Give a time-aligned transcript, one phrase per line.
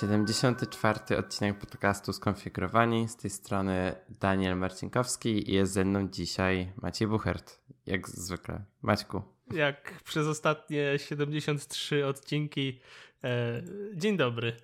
[0.00, 1.18] 74.
[1.18, 3.08] odcinek podcastu Skonfigurowani.
[3.08, 7.60] Z tej strony Daniel Marcinkowski i jest ze mną dzisiaj Maciej Buchert.
[7.86, 8.64] Jak zwykle.
[8.82, 9.22] Maćku.
[9.50, 12.80] Jak przez ostatnie 73 odcinki.
[13.24, 13.62] E,
[13.94, 14.56] dzień dobry.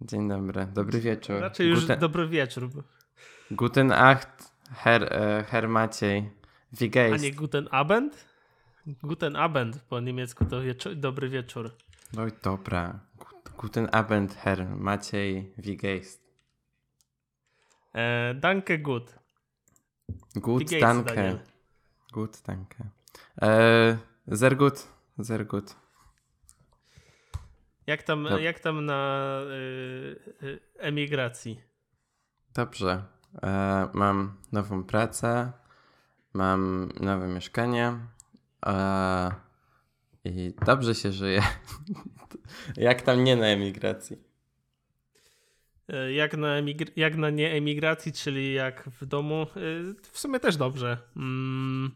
[0.00, 0.66] Dzień dobry.
[0.74, 1.40] Dobry wieczór.
[1.40, 1.98] Raczej już Guten...
[1.98, 2.70] dobry wieczór.
[3.50, 6.30] Guten Acht, Herr, e, Herr Maciej.
[6.72, 8.26] Wie A nie Guten Abend?
[9.02, 11.70] Guten Abend po niemiecku to wieczór, dobry wieczór.
[12.18, 13.09] Oj, dobra.
[13.60, 16.22] Guten Abend, Herr Maciej Wigeist.
[17.92, 19.14] E, danke gut.
[20.34, 21.14] Gut, danke.
[21.14, 21.40] Daniel.
[22.10, 22.90] Gut, danke.
[23.42, 25.76] E, sehr gut, sehr gut.
[27.86, 31.60] Jak tam, jak tam na y, y, emigracji?
[32.54, 33.04] Dobrze.
[33.42, 35.52] E, mam nową pracę,
[36.32, 37.98] mam nowe mieszkanie
[38.66, 39.30] e,
[40.24, 41.42] i dobrze się żyje.
[42.76, 44.16] Jak tam nie na emigracji?
[45.88, 49.46] E, jak na, emigr- jak na nie emigracji, czyli jak w domu, e,
[50.12, 50.98] w sumie też dobrze.
[51.16, 51.90] Mm.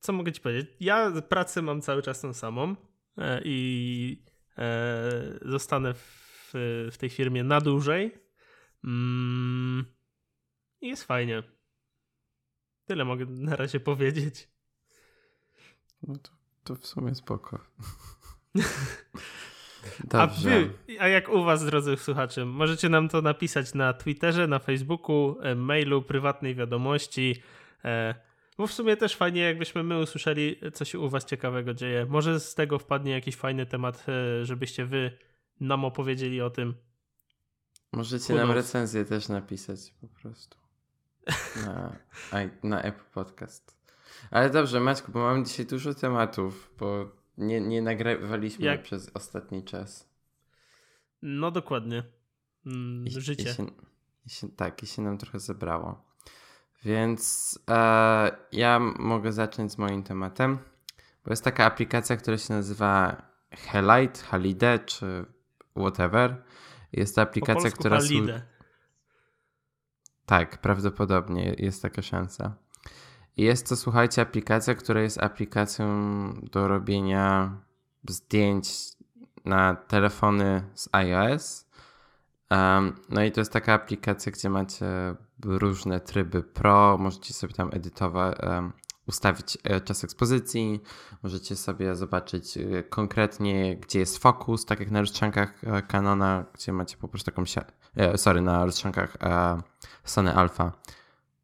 [0.00, 0.70] Co mogę ci powiedzieć?
[0.80, 2.76] Ja pracę mam cały czas tą samą
[3.18, 4.22] e, i
[5.42, 6.50] zostanę w,
[6.92, 8.14] w tej firmie na dłużej.
[8.84, 9.84] Mm.
[10.80, 11.42] I jest fajnie.
[12.84, 14.48] Tyle mogę na razie powiedzieć.
[16.02, 16.30] No to,
[16.64, 17.60] to w sumie spoko.
[20.10, 24.58] A wy, a jak u was, drodzy słuchacze, możecie nam to napisać na Twitterze, na
[24.58, 27.42] Facebooku, e, mailu, prywatnej wiadomości.
[27.84, 28.14] E,
[28.58, 32.06] bo w sumie też fajnie, jakbyśmy my usłyszeli, co się u was ciekawego dzieje.
[32.08, 35.18] Może z tego wpadnie jakiś fajny temat, e, żebyście wy
[35.60, 36.74] nam opowiedzieli o tym.
[37.92, 40.58] Możecie nam recenzję też napisać po prostu.
[41.66, 41.96] Na,
[42.62, 43.80] na Apple Podcast.
[44.30, 48.82] Ale dobrze, Maćku, bo mamy dzisiaj dużo tematów, bo nie, nie nagrywaliśmy Jak?
[48.82, 50.08] przez ostatni czas.
[51.22, 52.04] No dokładnie.
[52.66, 53.50] Mm, I, życie.
[53.50, 53.66] I się,
[54.26, 56.04] i się, tak, i się nam trochę zebrało.
[56.84, 60.58] Więc e, ja mogę zacząć z moim tematem,
[61.24, 65.24] bo jest taka aplikacja, która się nazywa Halite, Halide czy
[65.76, 66.42] whatever.
[66.92, 67.96] Jest to aplikacja, która...
[67.96, 68.42] Halide.
[70.26, 72.56] Tak, prawdopodobnie jest taka szansa.
[73.36, 75.86] Jest to, słuchajcie, aplikacja, która jest aplikacją
[76.52, 77.56] do robienia
[78.08, 78.70] zdjęć
[79.44, 81.66] na telefony z iOS.
[82.50, 84.86] Um, no i to jest taka aplikacja, gdzie macie
[85.44, 88.72] różne tryby pro, możecie sobie tam edytować, um,
[89.10, 90.80] ustawić e, czas ekspozycji,
[91.22, 96.72] możecie sobie zobaczyć e, konkretnie, gdzie jest fokus, tak jak na rozstrzankach e, Canona, gdzie
[96.72, 97.44] macie po prostu taką,
[98.16, 99.16] sorry, na rozstrzankach
[100.04, 100.72] Sony Alpha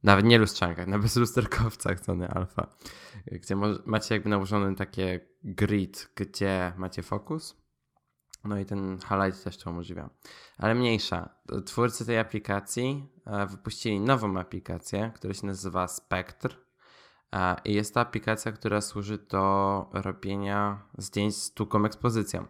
[0.06, 2.66] nawet nie lustrzankach, na bezlusterkowcach Sony Alpha,
[3.26, 3.56] gdzie
[3.86, 7.66] macie jakby nałożony takie grid, gdzie macie fokus.
[8.44, 10.10] No i ten highlight też to umożliwia.
[10.58, 11.28] Ale mniejsza.
[11.66, 16.54] Twórcy tej aplikacji e, wypuścili nową aplikację, która się nazywa Spectre.
[17.32, 22.46] E, I jest to aplikacja, która służy do robienia zdjęć z długą ekspozycją.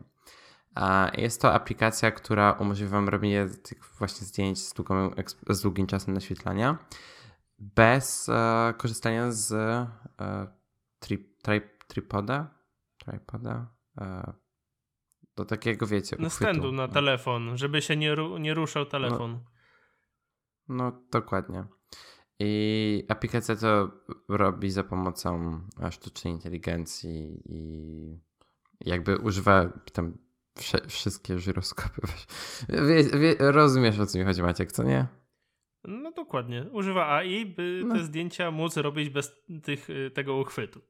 [0.77, 5.11] E, jest to aplikacja, która umożliwia Wam robienie tych właśnie zdjęć z, długą,
[5.49, 6.79] z długim czasem naświetlania
[7.59, 10.47] bez e, korzystania z e,
[10.99, 12.55] tri, tri, tripoda,
[12.99, 14.33] tripoda e,
[15.37, 19.33] do takiego, wiecie, Na stędu na telefon, żeby się nie, ru, nie ruszał telefon.
[20.69, 21.65] No, no, dokładnie.
[22.39, 23.91] I aplikacja to
[24.29, 28.21] robi za pomocą sztucznej inteligencji i
[28.81, 30.19] jakby używa tam
[30.89, 32.01] wszystkie żyroskopy.
[32.89, 35.07] Wie, wie, rozumiesz o co mi chodzi Maciek, co nie?
[35.87, 36.67] No dokładnie.
[36.73, 37.95] Używa AI, by no.
[37.95, 39.33] te zdjęcia móc robić bez
[39.63, 40.81] tych, y, tego uchwytu.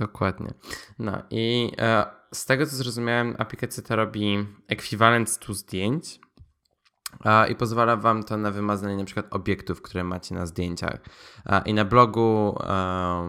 [0.00, 0.54] Dokładnie.
[0.98, 6.20] No i e, z tego co zrozumiałem, aplikacja ta robi ekwiwalent 100 zdjęć
[7.24, 11.00] e, i pozwala wam to na wymazanie na przykład obiektów, które macie na zdjęciach.
[11.46, 12.58] E, I na blogu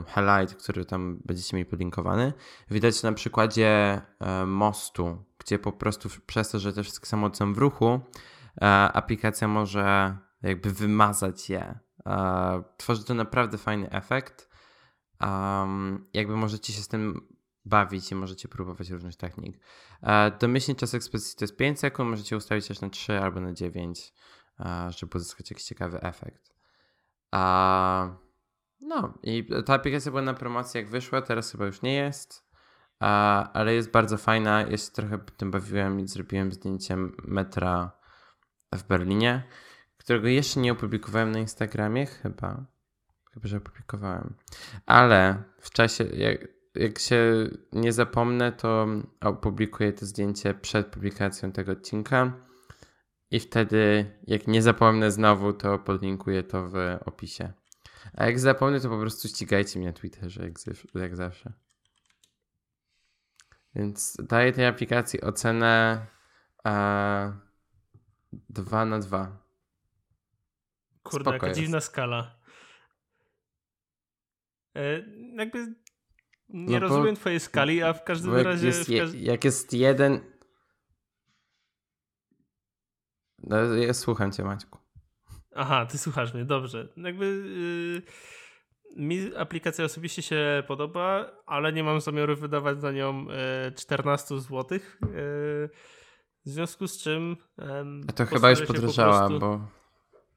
[0.08, 2.34] Highlight, który tam będziecie mieli podlinkowany,
[2.72, 7.54] widać na przykładzie e, mostu, gdzie po prostu przez to, że te wszystkie samochody są
[7.54, 8.00] w ruchu,
[8.94, 11.80] aplikacja może jakby wymazać je.
[12.06, 14.50] E, tworzy to naprawdę fajny efekt.
[16.14, 17.28] Jakby możecie się z tym
[17.66, 19.60] bawić i możecie próbować różnych technik.
[20.02, 23.54] E, domyślnie czas ekspozycji to jest 5 sekund, możecie ustawić też na 3 albo na
[23.54, 24.14] 9,
[24.90, 26.52] żeby uzyskać jakiś ciekawy efekt.
[28.82, 32.46] No i ta aplikacja była na promocji jak wyszła, teraz chyba już nie jest,
[33.54, 34.62] ale jest bardzo fajna.
[34.62, 38.01] Ja się trochę tym bawiłem i zrobiłem zdjęcie metra
[38.76, 39.44] w Berlinie,
[39.98, 42.66] którego jeszcze nie opublikowałem na Instagramie, chyba.
[43.34, 44.34] Chyba, że opublikowałem.
[44.86, 48.88] Ale w czasie, jak, jak się nie zapomnę, to
[49.22, 52.34] opublikuję to zdjęcie przed publikacją tego odcinka.
[53.32, 56.76] I wtedy, jak nie zapomnę znowu, to podlinkuję to w
[57.06, 57.54] opisie.
[58.14, 60.54] A jak zapomnę, to po prostu ścigajcie mnie na Twitterze, jak,
[60.96, 61.54] jak zawsze.
[63.76, 66.06] Więc daję tej aplikacji ocenę
[66.64, 67.32] a,
[68.34, 69.38] 2 na 2.
[71.04, 71.60] Kurde, Spoko jaka jest.
[71.60, 72.36] dziwna skala.
[74.76, 75.04] E,
[75.36, 75.76] jakby
[76.50, 78.68] nie no rozumiem bo, twojej skali, a w każdym razie...
[78.68, 79.14] Jest je, każ...
[79.14, 80.20] Jak jest jeden...
[83.40, 84.80] No, ja słucham cię, Maćku.
[85.56, 86.88] Aha, ty słuchasz mnie, dobrze.
[86.98, 87.26] Jakby...
[87.26, 88.02] Yy,
[88.96, 93.26] mi aplikacja osobiście się podoba, ale nie mam zamiaru wydawać za nią
[93.66, 94.80] yy, 14 zł.
[96.46, 97.38] W związku z czym.
[98.10, 99.40] A to chyba już podrożała, po prostu...
[99.40, 99.68] bo,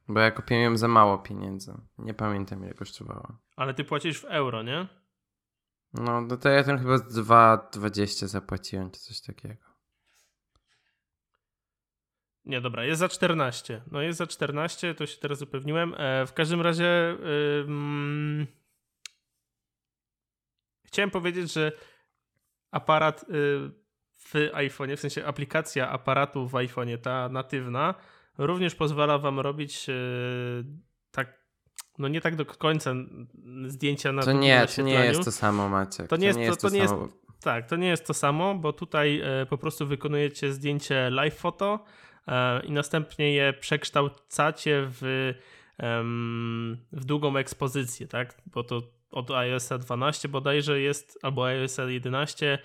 [0.09, 1.75] bo ja kupiłem ją za mało pieniędzy.
[1.99, 3.39] Nie pamiętam, ile kosztowała.
[3.57, 4.89] Ale ty płacisz w euro, nie?
[5.95, 9.75] No, no to ja tam chyba 2,20 zapłaciłem, czy coś takiego.
[12.45, 13.83] Nie, dobra, jest za 14.
[13.91, 15.95] No jest za 14, to się teraz upewniłem.
[15.99, 17.17] E, w każdym razie
[17.69, 18.47] yy,
[20.85, 21.73] chciałem powiedzieć, że
[22.71, 23.84] aparat yy,
[24.25, 27.95] w iPhone, w sensie aplikacja aparatu w iPhone'ie, ta natywna,
[28.39, 29.95] również pozwala wam robić yy,
[31.11, 31.45] tak
[31.99, 32.95] no nie tak do końca
[33.67, 36.09] zdjęcia na To nie, to nie jest to samo, Maciek.
[36.09, 37.03] To nie jest to, jest to, to nie samo.
[37.03, 41.37] Jest, tak, to nie jest to samo, bo tutaj e, po prostu wykonujecie zdjęcie live
[41.37, 41.85] photo
[42.29, 45.35] e, i następnie je przekształcacie w,
[46.93, 48.35] w długą ekspozycję, tak?
[48.47, 48.83] Bo to
[49.15, 52.59] od iOS 12 bodajże jest, albo iOS 11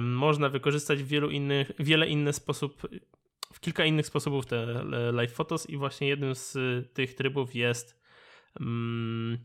[0.00, 2.82] można wykorzystać w wielu innych, wiele innych sposób,
[3.52, 6.58] w kilka innych sposobów te live photos i właśnie jednym z
[6.94, 8.06] tych trybów jest
[8.60, 9.38] Mm,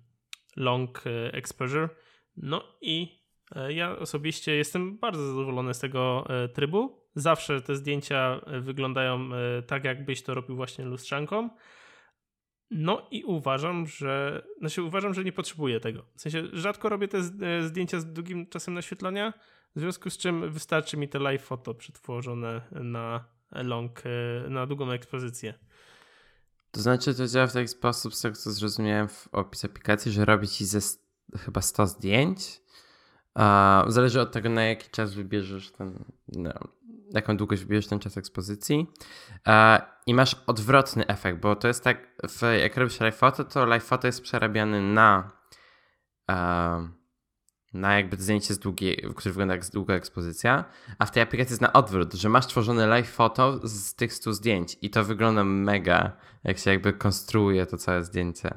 [0.58, 1.90] long e, exposure.
[2.38, 3.22] No i
[3.56, 7.02] e, ja osobiście jestem bardzo zadowolony z tego e, trybu.
[7.16, 9.30] Zawsze te zdjęcia wyglądają
[9.68, 11.50] tak, jakbyś to robił właśnie lustrzanką.
[12.72, 14.44] No i uważam, że.
[14.60, 16.06] Znaczy, uważam, że nie potrzebuję tego.
[16.16, 17.24] W sensie rzadko robię te
[17.68, 19.34] zdjęcia z długim czasem naświetlania,
[19.76, 24.02] w związku z czym wystarczy mi te live foto przetworzone na long,
[24.50, 25.54] na długą ekspozycję.
[26.72, 30.26] To znaczy, to działa w taki sposób, z tego co zrozumiałem w opisie aplikacji, że
[30.26, 30.80] robi ci ze
[31.38, 32.62] chyba 100 zdjęć.
[33.36, 36.54] Uh, zależy od tego, na jaki czas wybierzesz ten, no,
[37.14, 38.88] jaką długość wybierzesz ten czas ekspozycji.
[39.48, 39.54] Uh,
[40.08, 43.84] I masz odwrotny efekt, bo to jest tak, w, jak robisz live photo, to live
[43.84, 45.32] photo jest przerabiany na
[46.30, 47.02] uh,
[47.74, 50.66] na jakby zdjęcie z długiej, które wygląda jak długa ekspozycja,
[51.00, 54.34] a w tej aplikacji jest na odwrót, że masz tworzone live foto z tych 100
[54.34, 58.50] zdjęć i to wygląda mega, jak się jakby konstruuje to całe zdjęcie.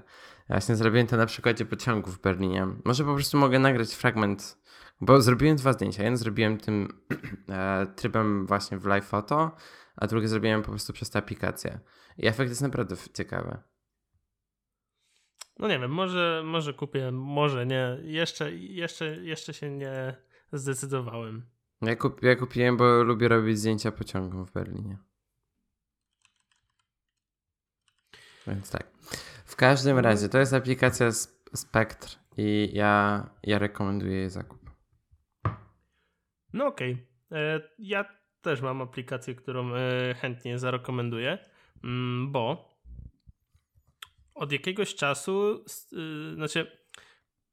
[0.49, 2.67] Ja właśnie zrobiłem to na przykładzie pociągu w Berlinie.
[2.85, 4.59] Może po prostu mogę nagrać fragment,
[5.01, 6.03] bo zrobiłem dwa zdjęcia.
[6.03, 6.89] Jeden zrobiłem tym
[7.49, 9.57] e, trybem właśnie w live foto,
[9.97, 11.81] a drugie zrobiłem po prostu przez tę aplikację.
[12.19, 13.59] I efekt jest naprawdę ciekawy.
[15.59, 17.99] No nie wiem, może, może kupię, może nie.
[18.03, 20.17] Jeszcze, jeszcze, jeszcze się nie
[20.53, 21.47] zdecydowałem.
[21.83, 24.99] Ja, kup, ja kupiłem, bo lubię robić zdjęcia pociągów w Berlinie.
[28.47, 28.87] Więc tak.
[29.45, 31.13] W każdym razie, to jest aplikacja
[31.55, 34.64] Spectre i ja, ja rekomenduję jej zakup.
[36.55, 36.93] No okej.
[36.93, 37.41] Okay.
[37.41, 38.05] E, ja
[38.41, 41.39] też mam aplikację, którą e, chętnie zarekomenduję,
[41.85, 42.75] mm, bo
[44.35, 46.79] od jakiegoś czasu, yy, znaczy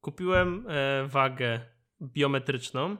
[0.01, 1.59] kupiłem e, wagę
[2.01, 2.97] biometryczną.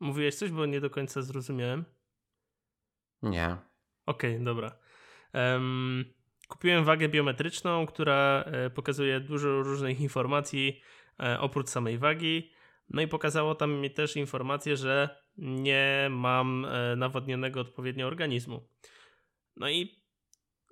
[0.00, 1.84] Mówiłeś coś, bo nie do końca zrozumiałem.
[3.22, 3.56] Nie.
[4.06, 4.78] Okej, okay, dobra.
[6.48, 8.44] Kupiłem wagę biometryczną, która
[8.74, 10.80] pokazuje dużo różnych informacji
[11.38, 12.50] oprócz samej wagi.
[12.88, 18.68] No i pokazało tam mi też informację, że nie mam e, nawodnionego odpowiednio organizmu.
[19.56, 20.02] No i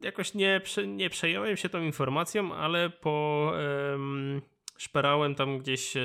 [0.02, 3.52] jakoś nie, nie przejąłem się tą informacją, ale po
[3.92, 4.42] um,
[4.78, 6.00] szperałem tam gdzieś e,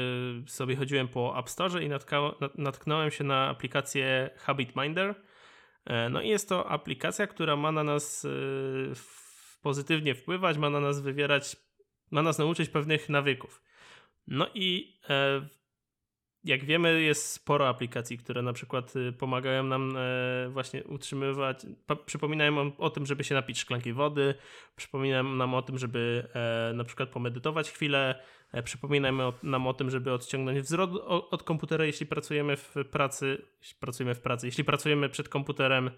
[0.47, 1.89] sobie chodziłem po App Store i
[2.55, 5.15] natknąłem się na aplikację Habit Minder.
[5.85, 8.27] E, no i jest to aplikacja, która ma na nas
[9.61, 11.55] pozytywnie wpływać, ma na nas wywierać,
[12.11, 13.61] ma nas nauczyć pewnych nawyków.
[14.27, 14.99] No i
[16.43, 21.65] jak wiemy, jest sporo aplikacji, które na przykład y, pomagają nam e, właśnie utrzymywać,
[22.05, 24.35] przypominają o tym, żeby się napić szklanki wody,
[24.75, 29.89] przypominają nam o tym, żeby e, na przykład pomedytować chwilę, e, przypominają nam o tym,
[29.89, 35.09] żeby odciągnąć wzrok od komputera, jeśli pracujemy w pracy, jeśli pracujemy w pracy, jeśli pracujemy
[35.09, 35.91] przed komputerem.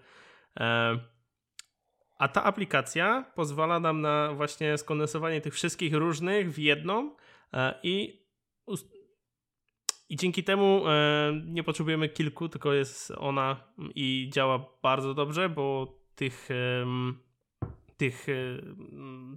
[2.18, 7.16] A ta aplikacja pozwala nam na właśnie skondensowanie tych wszystkich różnych w jedną
[7.82, 8.22] i
[10.12, 13.56] I dzięki temu e, nie potrzebujemy kilku, tylko jest ona
[13.94, 16.48] i działa bardzo dobrze, bo tych,
[17.96, 18.26] tych,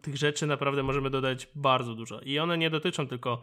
[0.02, 2.22] tych rzeczy naprawdę możemy dodać bardzo dużo.
[2.22, 3.42] I one nie dotyczą tylko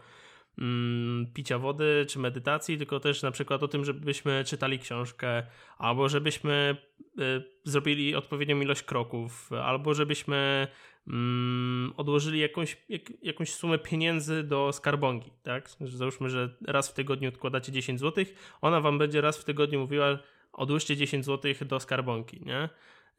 [1.34, 5.42] picia wody czy medytacji, tylko też na przykład o tym, żebyśmy czytali książkę,
[5.78, 6.76] albo żebyśmy
[7.20, 10.68] y, zrobili odpowiednią ilość kroków, albo żebyśmy
[11.08, 15.70] mm, odłożyli jakąś, jak, jakąś sumę pieniędzy do skarbonki, tak?
[15.80, 18.24] Załóżmy, że raz w tygodniu odkładacie 10 zł,
[18.60, 20.18] ona wam będzie raz w tygodniu mówiła,
[20.52, 22.68] odłóżcie 10 zł do skarbonki, nie?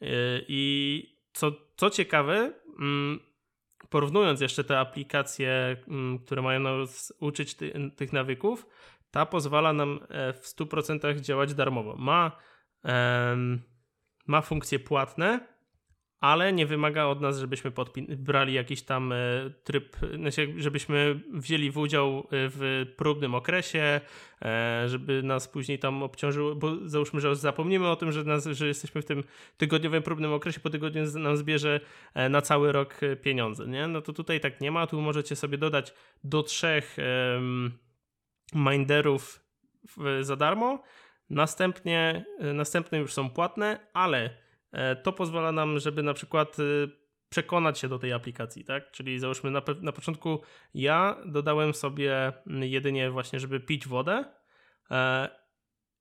[0.02, 3.20] Y, I co, co ciekawe, mm,
[3.90, 8.68] porównując jeszcze te aplikacje, mm, które mają nas uczyć ty, tych nawyków,
[9.12, 11.96] ta pozwala nam e, w 100% działać darmowo.
[11.96, 12.32] Ma,
[14.28, 15.53] ma funkcje płatne,
[16.24, 17.72] ale nie wymaga od nas, żebyśmy
[18.18, 19.16] brali jakiś tam e,
[19.64, 24.02] tryb, znaczy żebyśmy wzięli w udział e, w próbnym okresie,
[24.42, 28.68] e, żeby nas później tam obciążyło, bo załóżmy, że zapomnimy o tym, że, nas, że
[28.68, 29.24] jesteśmy w tym
[29.58, 31.80] tygodniowym próbnym okresie, po tygodniu nam zbierze
[32.30, 33.88] na cały rok pieniądze, nie?
[33.88, 36.98] No to tutaj tak nie ma, tu możecie sobie dodać do trzech
[38.54, 39.40] minderów
[40.22, 40.84] za darmo,
[41.30, 44.43] następnie, następne już są płatne, ale
[45.04, 47.04] to pozwala nam, żeby na przykład y,
[47.34, 48.92] przekonać się do tej aplikacji, tak?
[48.92, 50.42] Czyli załóżmy na, na początku
[50.74, 54.26] ja dodałem sobie jedynie właśnie, żeby pić wodę
[54.92, 55.30] e,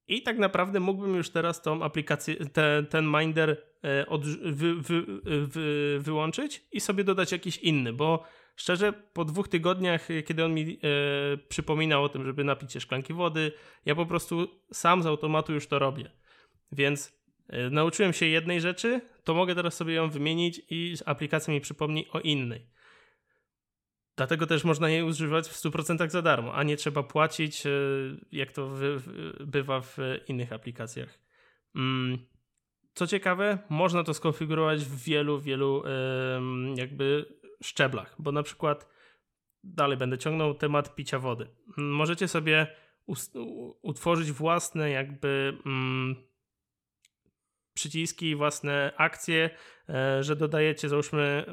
[0.08, 5.04] i tak naprawdę mógłbym już teraz tą aplikację, te, ten Minder e, od, wy, wy,
[5.46, 8.24] wy, wyłączyć i sobie dodać jakiś inny, bo
[8.56, 10.78] szczerze po dwóch tygodniach, kiedy on mi e,
[11.36, 13.52] przypominał o tym, żeby napić się szklanki wody,
[13.86, 16.10] ja po prostu sam z automatu już to robię.
[16.72, 17.21] Więc E,
[17.70, 22.20] nauczyłem się jednej rzeczy, to mogę teraz sobie ją wymienić i aplikacja mi przypomni o
[22.20, 22.66] innej.
[24.16, 27.70] Dlatego też można jej używać w 100% za darmo, a nie trzeba płacić, e,
[28.32, 28.70] jak to
[29.40, 31.18] bywa w innych aplikacjach.
[31.76, 32.18] Mm,
[32.94, 35.82] co ciekawe, można to skonfigurować w wielu, wielu
[36.74, 37.26] jakby
[37.62, 38.88] szczeblach, bo na przykład
[39.64, 41.46] dalej będę ciągnął temat picia wody.
[41.76, 42.66] Możecie sobie
[43.82, 46.16] utworzyć własne jakby mm,
[47.74, 49.50] przyciski, własne akcje,
[49.88, 51.44] e, że dodajecie, załóżmy,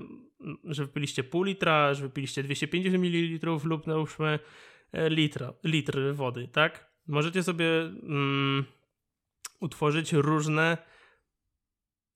[0.63, 4.39] że wypiliście pół litra, że wypiliście 250 ml lub załóżmy
[4.91, 6.89] e, litra, litr wody, tak?
[7.07, 8.65] Możecie sobie mm,
[9.59, 10.77] utworzyć różne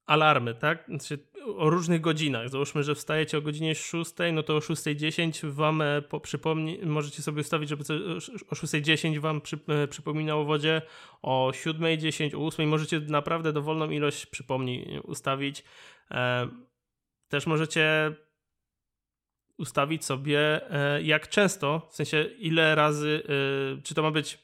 [0.06, 0.86] alarmy, tak?
[0.88, 1.20] Znaczy,
[1.58, 2.50] o różnych godzinach.
[2.50, 7.22] Załóżmy, że wstajecie o godzinie 6, no to o 6.10 wam e, po, przypomni, możecie
[7.22, 7.84] sobie ustawić, żeby
[8.50, 10.82] o 6.10 wam przy, e, przypominało o wodzie,
[11.22, 15.64] o 7.10, o 8.00 możecie naprawdę dowolną ilość przypomni ustawić.
[16.12, 16.48] E,
[17.28, 18.16] też możecie
[19.58, 20.62] ustawić sobie
[21.04, 23.24] jak często, w sensie ile razy,
[23.84, 24.38] czy to ma być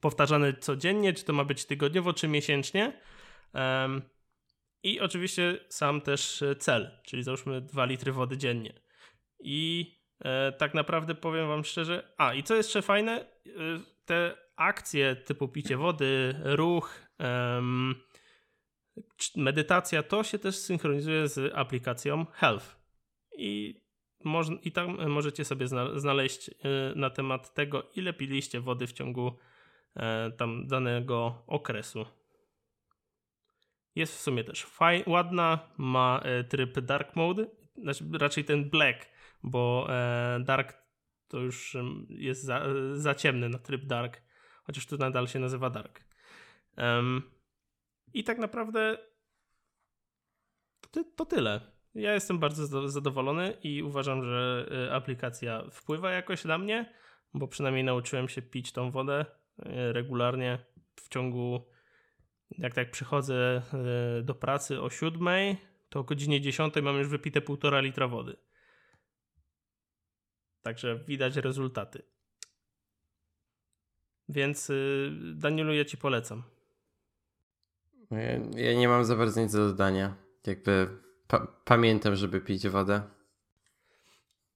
[0.00, 3.00] powtarzane codziennie, czy to ma być tygodniowo, czy miesięcznie.
[4.82, 8.80] I oczywiście sam też e, cel, czyli załóżmy 2 litry wody dziennie.
[9.40, 9.86] I
[10.20, 13.26] e, tak naprawdę powiem Wam szczerze, a i co jeszcze fajne, e,
[14.04, 17.10] te akcje typu picie wody, ruch,
[19.36, 22.76] medytacja, to się też synchronizuje z aplikacją Health.
[23.38, 23.80] I,
[24.24, 26.50] moż, i tam możecie sobie znaleźć
[26.96, 29.38] na temat tego, ile piliście wody w ciągu
[30.36, 32.06] tam danego okresu.
[34.00, 39.08] Jest w sumie też fajna, ładna, ma e, tryb dark mode, znaczy raczej ten black,
[39.42, 40.82] bo e, dark
[41.28, 41.76] to już
[42.08, 42.62] jest za,
[42.94, 44.22] za ciemny na tryb dark,
[44.64, 46.04] chociaż tu nadal się nazywa dark.
[46.76, 47.22] Um,
[48.14, 48.98] I tak naprawdę
[50.90, 51.60] to, to tyle.
[51.94, 56.92] Ja jestem bardzo zadowolony i uważam, że e, aplikacja wpływa jakoś na mnie,
[57.34, 59.24] bo przynajmniej nauczyłem się pić tą wodę
[59.92, 60.58] regularnie
[60.94, 61.66] w ciągu
[62.58, 63.62] jak tak przychodzę
[64.18, 65.28] e, do pracy o 7,
[65.88, 68.36] to o godzinie 10 mam już wypite 1,5 litra wody.
[70.62, 72.02] Także widać rezultaty.
[74.28, 76.42] Więc y, Danielu, ja ci polecam.
[78.10, 80.14] Ja, ja nie mam za bardzo nic do dodania.
[80.46, 80.88] Jakby
[81.28, 83.02] pa pamiętam, żeby pić wodę.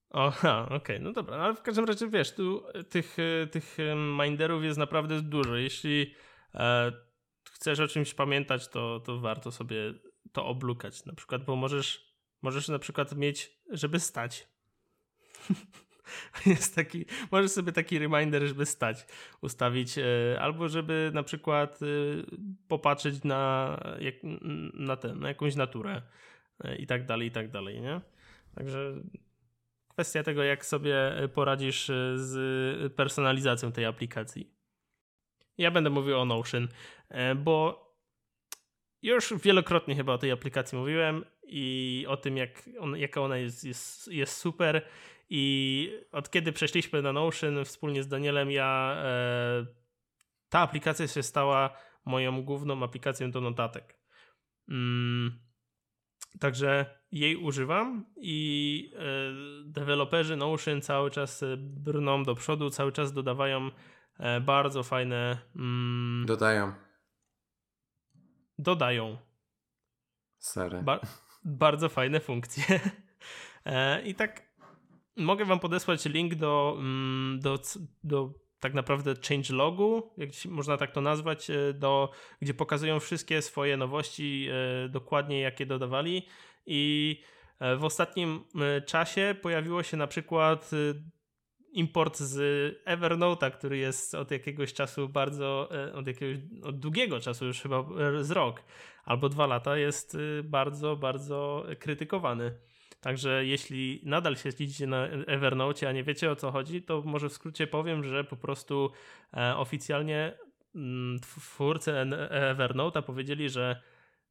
[0.09, 0.99] Oha, okej, okay.
[0.99, 3.17] no dobra, ale w każdym razie wiesz, tu tych,
[3.51, 3.77] tych
[4.19, 5.55] minderów jest naprawdę dużo.
[5.55, 6.15] Jeśli
[6.53, 6.91] e,
[7.55, 9.93] chcesz o czymś pamiętać, to, to warto sobie
[10.31, 11.05] to oblukać.
[11.05, 14.47] Na przykład, bo możesz, możesz na przykład mieć, żeby stać.
[16.45, 19.05] Jest taki, możesz sobie taki reminder, żeby stać,
[19.41, 20.03] ustawić, e,
[20.39, 21.85] albo żeby na przykład e,
[22.67, 24.15] popatrzeć na, jak,
[24.73, 26.01] na, ten, na jakąś naturę
[26.63, 28.01] e, i tak dalej, i tak dalej, nie?
[28.55, 28.95] Także
[29.87, 34.54] kwestia tego, jak sobie poradzisz z personalizacją tej aplikacji.
[35.57, 36.67] Ja będę mówił o Notion,
[37.35, 37.85] bo
[39.01, 43.63] już wielokrotnie chyba o tej aplikacji mówiłem i o tym, jak on, jaka ona jest,
[43.63, 44.81] jest, jest super.
[45.29, 49.65] I od kiedy przeszliśmy na Notion wspólnie z Danielem, ja e,
[50.49, 53.99] ta aplikacja się stała moją główną aplikacją do notatek.
[54.69, 55.39] Mm,
[56.39, 59.01] także jej używam i e,
[59.65, 63.71] deweloperzy Notion cały czas brną do przodu, cały czas dodawają e,
[64.41, 65.37] bardzo fajne.
[65.55, 66.73] Mm, dodają.
[68.57, 69.17] Dodają.
[70.39, 70.83] Sorry.
[70.83, 70.99] Ba
[71.43, 72.79] bardzo fajne funkcje.
[73.65, 74.45] e, I tak
[75.17, 77.59] mogę wam podesłać link do, mm, do,
[78.03, 83.77] do tak naprawdę changelogu, jak można tak to nazwać, e, do, gdzie pokazują wszystkie swoje
[83.77, 86.27] nowości e, dokładnie, jakie dodawali.
[86.65, 87.21] I
[87.59, 88.43] e, w ostatnim
[88.85, 90.71] czasie pojawiło się na przykład
[91.75, 92.37] import z
[92.85, 97.85] Evernote'a, który jest od jakiegoś czasu bardzo, od jakiegoś od długiego czasu, już chyba
[98.21, 98.63] z rok
[99.05, 102.55] albo dwa lata, jest bardzo, bardzo krytykowany.
[103.05, 107.33] Także jeśli nadal siedzicie na Evernote, a nie wiecie o co chodzi, to może w
[107.33, 108.91] skrócie powiem, że po prostu
[109.33, 110.37] e, oficjalnie
[110.75, 111.91] mm, twórcy
[112.31, 113.81] Evernote'a powiedzieli, że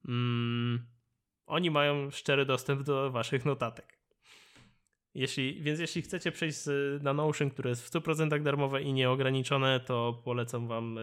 [0.08, 0.86] mm,
[1.46, 3.93] oni mają szczery dostęp do waszych notatek.
[5.14, 6.58] Jeśli, więc jeśli chcecie przejść
[7.00, 11.00] na Notion, które jest w 100% darmowe i nieograniczone, to polecam wam e,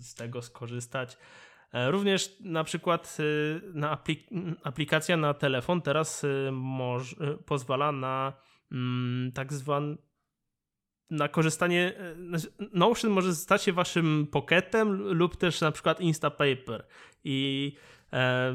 [0.00, 1.18] z tego skorzystać.
[1.72, 4.28] E, również na przykład e, na aplik
[4.62, 6.26] aplikacja na telefon teraz
[7.46, 8.32] pozwala na
[8.72, 9.96] mm, tak zwany
[11.10, 11.92] na korzystanie
[12.72, 16.86] Notion może stać się waszym pocketem lub też na przykład Instapaper
[17.24, 17.72] i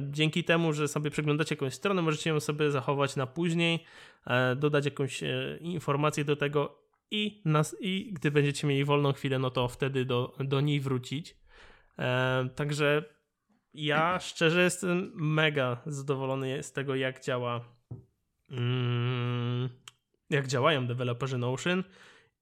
[0.10, 3.86] dzięki temu, że sobie przeglądacie jakąś stronę, możecie ją sobie zachować na później,
[4.28, 6.82] e, dodać jakąś e, informację do tego
[7.12, 11.36] i, nas, i gdy będziecie mieli wolną chwilę, no to wtedy do, do niej wrócić.
[12.00, 13.04] E, także
[13.74, 17.66] ja szczerze jestem mega zadowolony z tego, jak działa.
[18.52, 19.70] Mm,
[20.30, 21.84] jak działają deweloperzy Notion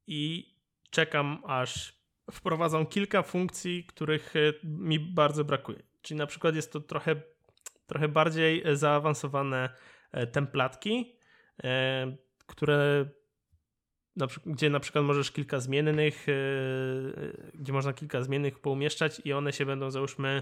[0.08, 0.54] i
[0.90, 2.00] czekam aż
[2.32, 5.89] wprowadzą kilka funkcji, których e, mi bardzo brakuje.
[6.02, 7.16] Czyli na przykład jest to trochę,
[7.88, 9.70] trochę bardziej zaawansowane
[10.12, 11.16] e, templatki,
[12.48, 13.06] które
[14.16, 16.26] na gdzie na przykład możesz kilka zmiennych,
[17.54, 20.42] gdzie można kilka zmiennych poumieszczać i one się będą załóżmy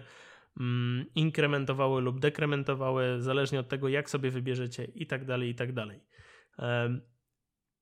[0.59, 5.73] mm, inkrementowały lub dekrementowały, zależnie od tego, jak sobie wybierzecie i tak dalej, i tak
[5.73, 6.01] dalej.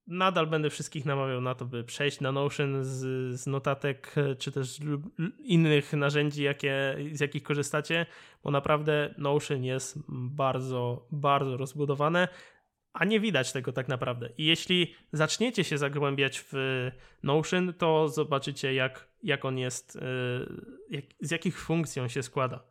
[0.07, 2.99] Nadal będę wszystkich namawiał na to, by przejść na Notion z,
[3.39, 4.79] z notatek, czy też
[5.39, 8.05] innych narzędzi, jakie, z jakich korzystacie,
[8.43, 12.27] bo naprawdę Notion jest bardzo, bardzo rozbudowane
[12.95, 14.29] a nie widać tego tak naprawdę.
[14.37, 16.91] I jeśli zaczniecie się zagłębiać w
[17.23, 19.99] Notion, to zobaczycie, jak, jak on jest, y,
[20.89, 22.63] jak, z jakich funkcji on się składa.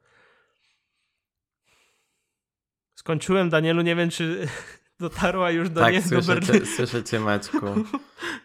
[2.94, 4.48] Skończyłem, Danielu, nie wiem, czy
[5.00, 6.22] dotarła już do tak, niego.
[6.22, 7.66] Słyszycie, słyszycie, Maćku.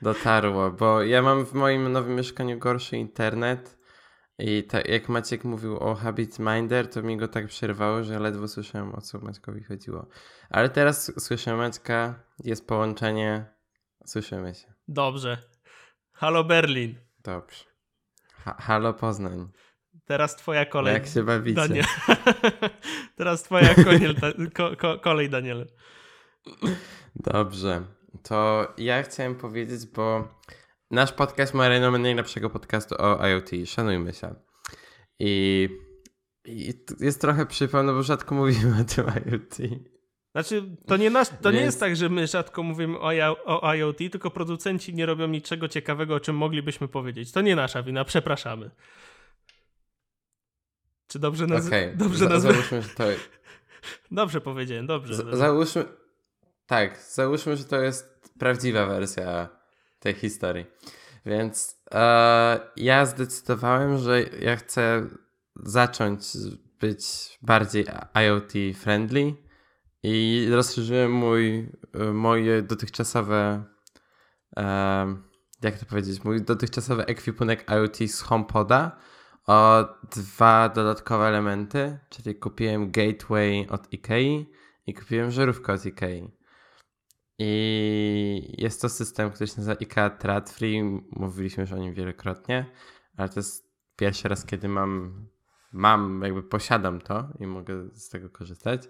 [0.01, 3.79] Dotarło, bo ja mam w moim nowym mieszkaniu gorszy internet
[4.39, 8.47] i tak jak Maciek mówił o Habit Minder, to mi go tak przerwało, że ledwo
[8.47, 10.07] słyszałem o co Maćkowi chodziło.
[10.49, 13.45] Ale teraz słyszę Maćka, jest połączenie,
[14.05, 14.73] słyszymy się.
[14.88, 15.38] Dobrze.
[16.12, 16.95] Halo Berlin.
[17.23, 17.63] Dobrze.
[18.33, 19.47] Ha halo Poznań.
[20.05, 20.93] Teraz twoja kolej.
[20.93, 21.55] Jak się bawicie?
[21.55, 21.85] Daniel.
[23.17, 24.15] Teraz twoja kolej,
[24.57, 25.67] ko ko kolej Daniel.
[27.15, 27.81] Dobrze.
[28.23, 30.27] To ja chciałem powiedzieć, bo
[30.91, 33.49] Nasz podcast ma renomę najlepszego podcastu o IoT.
[33.65, 34.35] Szanujmy się.
[35.19, 35.69] I,
[36.45, 39.57] i jest trochę przypał, no bo rzadko mówimy o tym IoT.
[40.31, 41.55] Znaczy, to nie, nasz, to Więc...
[41.55, 45.67] nie jest tak, że my rzadko mówimy o, o IoT, tylko producenci nie robią niczego
[45.67, 47.31] ciekawego, o czym moglibyśmy powiedzieć.
[47.31, 48.71] To nie nasza wina, przepraszamy.
[51.07, 51.77] Czy dobrze nazwę?
[51.77, 51.97] Okay.
[51.97, 53.03] Dobrze Za, Załóżmy, że to...
[54.12, 55.13] Dobrze powiedziałem, dobrze.
[55.13, 55.85] Z, załóżmy...
[56.69, 59.49] Tak, załóżmy, że to jest prawdziwa wersja
[59.99, 60.65] tej historii.
[61.25, 65.08] Więc e, ja zdecydowałem, że ja chcę
[65.55, 66.23] zacząć
[66.79, 67.03] być
[67.41, 67.86] bardziej
[68.27, 69.34] IoT friendly
[70.03, 71.71] i rozszerzyłem mój,
[72.13, 73.63] moje dotychczasowe
[74.58, 74.63] e,
[75.62, 78.97] jak to powiedzieć, mój dotychczasowy ekwipunek IoT z HomePoda
[79.47, 84.45] o dwa dodatkowe elementy, czyli kupiłem gateway od IKEA
[84.88, 86.38] i kupiłem żarówkę od IKEA.
[87.39, 90.84] I jest to system, który się nazywa IKEA Trad Free.
[91.12, 92.65] Mówiliśmy już o nim wielokrotnie,
[93.17, 95.13] ale to jest pierwszy raz, kiedy mam,
[95.71, 98.82] mam, jakby posiadam to i mogę z tego korzystać.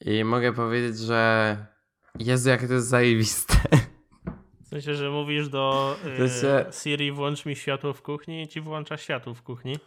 [0.00, 1.56] I mogę powiedzieć, że
[2.18, 3.54] Jezu, jak to jest zajebiste.
[4.64, 6.64] W sensie, że mówisz do yy, się...
[6.82, 9.78] Siri włącz mi światło w kuchni i ci włącza światło w kuchni.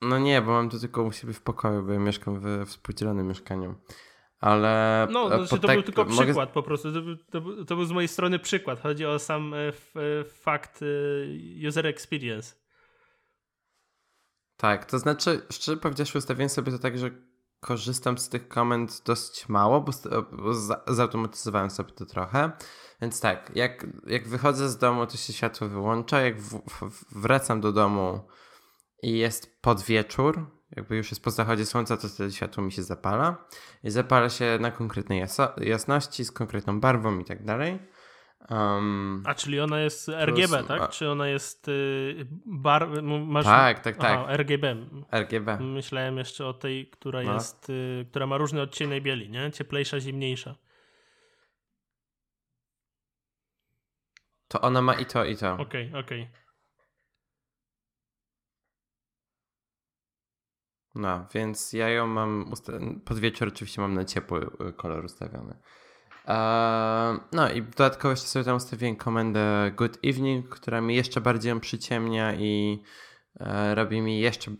[0.00, 3.28] No nie, bo mam to tylko u siebie w pokoju, bo ja mieszkam we współdzielonym
[3.28, 3.74] mieszkaniu.
[4.40, 5.06] Ale.
[5.10, 6.24] No, znaczy, to tak, był tylko mogę...
[6.24, 6.92] przykład po prostu.
[6.92, 8.80] To, to, to, był z mojej strony przykład.
[8.80, 10.80] Chodzi o sam e, f, e, fakt
[11.68, 12.54] user experience.
[14.56, 17.10] Tak, to znaczy, szczerze powiedziawszy, ustawiłem sobie to tak, że
[17.60, 19.92] korzystam z tych komend dosyć mało, bo,
[20.32, 20.54] bo
[20.86, 22.52] zautomatyzowałem sobie to trochę.
[23.02, 26.20] Więc tak, jak, jak wychodzę z domu, to się światło wyłącza.
[26.20, 28.20] Jak w, w, wracam do domu
[29.02, 33.36] i jest podwieczór, jakby już jest po zachodzie słońca, to wtedy światło mi się zapala.
[33.84, 35.24] I zapala się na konkretnej
[35.56, 37.78] jasności, z konkretną barwą i tak dalej.
[38.50, 40.80] Um, a czyli ona jest RGB, plus, tak?
[40.80, 40.88] A...
[40.88, 43.02] Czy ona jest y, bar...
[43.02, 43.44] Masz...
[43.44, 44.18] Tak, tak, tak.
[44.18, 44.76] Aha, RGB.
[45.12, 45.60] RGB.
[45.60, 47.34] Myślałem jeszcze o tej, która no.
[47.34, 49.50] jest, y, która ma różne odcienie bieli, nie?
[49.50, 50.54] Cieplejsza, zimniejsza.
[54.48, 55.54] To ona ma i to, i to.
[55.54, 56.22] Okej, okay, okej.
[56.22, 56.47] Okay.
[60.98, 62.52] No, więc ja ją mam,
[63.04, 65.54] pod wieczór oczywiście mam na ciepły y, kolor ustawiony.
[67.32, 71.60] No i dodatkowo jeszcze sobie tam ustawiłem komendę Good Evening, która mi jeszcze bardziej ją
[71.60, 72.82] przyciemnia i
[73.40, 74.50] e, robi mi jeszcze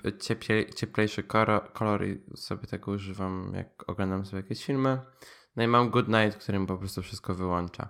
[0.76, 1.22] cieplejszy
[1.72, 5.00] kolor i sobie tego używam, jak oglądam sobie jakieś filmy.
[5.56, 7.88] No i mam Good Night, którym po prostu wszystko wyłącza.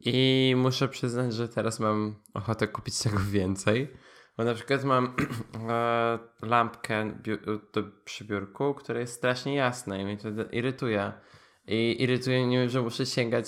[0.00, 3.96] I muszę przyznać, że teraz mam ochotę kupić tego więcej.
[4.38, 5.04] Bo na przykład mam
[5.68, 7.18] e, lampkę
[7.72, 11.12] do przybiórku, która jest strasznie jasna i mnie to irytuje.
[11.66, 13.46] I irytuje mnie, że muszę sięgać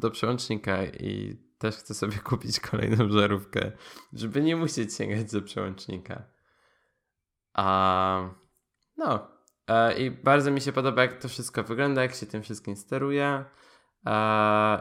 [0.00, 3.72] do przełącznika i też chcę sobie kupić kolejną żarówkę,
[4.12, 6.22] żeby nie musieć sięgać do przełącznika.
[7.54, 8.30] A
[8.96, 9.28] no.
[9.68, 13.44] E, I bardzo mi się podoba, jak to wszystko wygląda, jak się tym wszystkim steruje.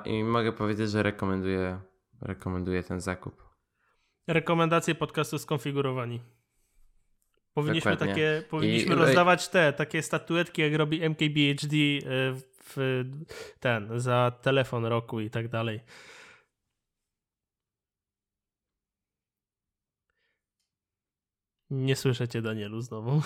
[0.06, 1.82] I mogę powiedzieć, że rekomenduję,
[2.22, 3.49] rekomenduję ten zakup.
[4.30, 6.22] Rekomendacje podcastu skonfigurowani.
[7.54, 12.00] Powinniśmy takie, powinniśmy I, rozdawać te, takie statuetki, jak robi MKBHD e,
[12.64, 13.04] w
[13.60, 15.80] ten, za telefon roku i tak dalej.
[21.70, 23.22] Nie słyszycie Danielu znowu.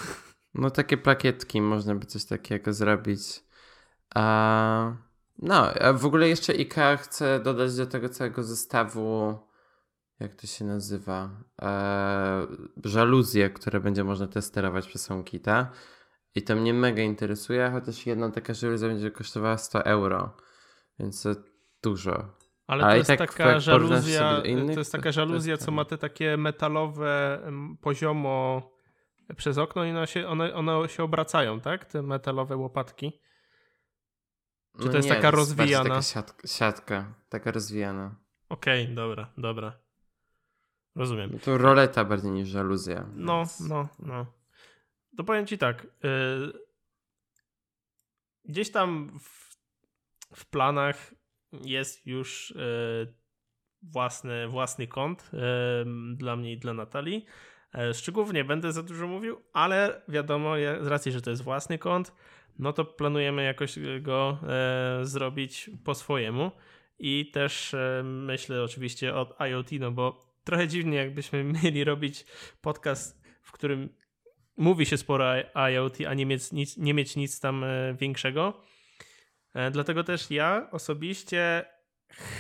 [0.54, 3.22] No takie plakietki można by coś takiego zrobić.
[4.16, 4.96] A,
[5.38, 9.40] no, a w ogóle jeszcze IKEA chce dodać do tego całego zestawu
[10.24, 11.30] jak to się nazywa?
[11.60, 12.48] Eee,
[12.84, 15.72] żaluzje, które będzie można testować przez HomeKita.
[16.36, 20.38] I to mnie mega interesuje, chociaż jedna taka żaluzja będzie kosztowała 100 euro,
[21.00, 21.30] więc to
[21.84, 22.12] dużo.
[22.68, 25.98] Ale, Ale to, jest tak, taka żaluzja, innych, to jest taka żaluzja, co ma te
[25.98, 27.42] takie metalowe
[27.82, 28.62] poziomo
[29.38, 31.86] przez okno i one się, one, one się obracają, tak?
[31.86, 33.22] Te metalowe łopatki.
[34.80, 35.90] Czy no to jest nie, taka rozwijana?
[35.90, 38.16] Taka siatka, siatka, taka rozwijana.
[38.50, 39.83] Okej, okay, dobra, dobra.
[40.96, 41.30] Rozumiem.
[41.34, 43.06] No to roleta bardziej niż żaluzja.
[43.16, 43.60] No, więc...
[43.60, 44.26] no, no.
[45.18, 45.88] To powiem ci tak.
[46.04, 46.54] Yy,
[48.46, 49.58] gdzieś tam w,
[50.36, 51.14] w, planach
[51.52, 53.14] jest już yy,
[53.82, 57.26] własny, własny kąt yy, dla mnie i dla Natalii.
[57.76, 61.78] E, szczegółów nie będę za dużo mówił, ale wiadomo, z racji, że to jest własny
[61.78, 62.14] kąt,
[62.60, 66.52] no to planujemy jakoś go e, zrobić po swojemu.
[67.00, 72.26] I też e, myślę oczywiście o IoT, no bo trochę dziwnie, jakbyśmy mieli robić
[72.62, 73.90] podcast, w którym
[74.58, 75.26] mówi się sporo
[75.70, 78.62] IoT, a nie mieć nic, nie mieć nic tam e, większego.
[79.54, 81.66] E, dlatego też ja osobiście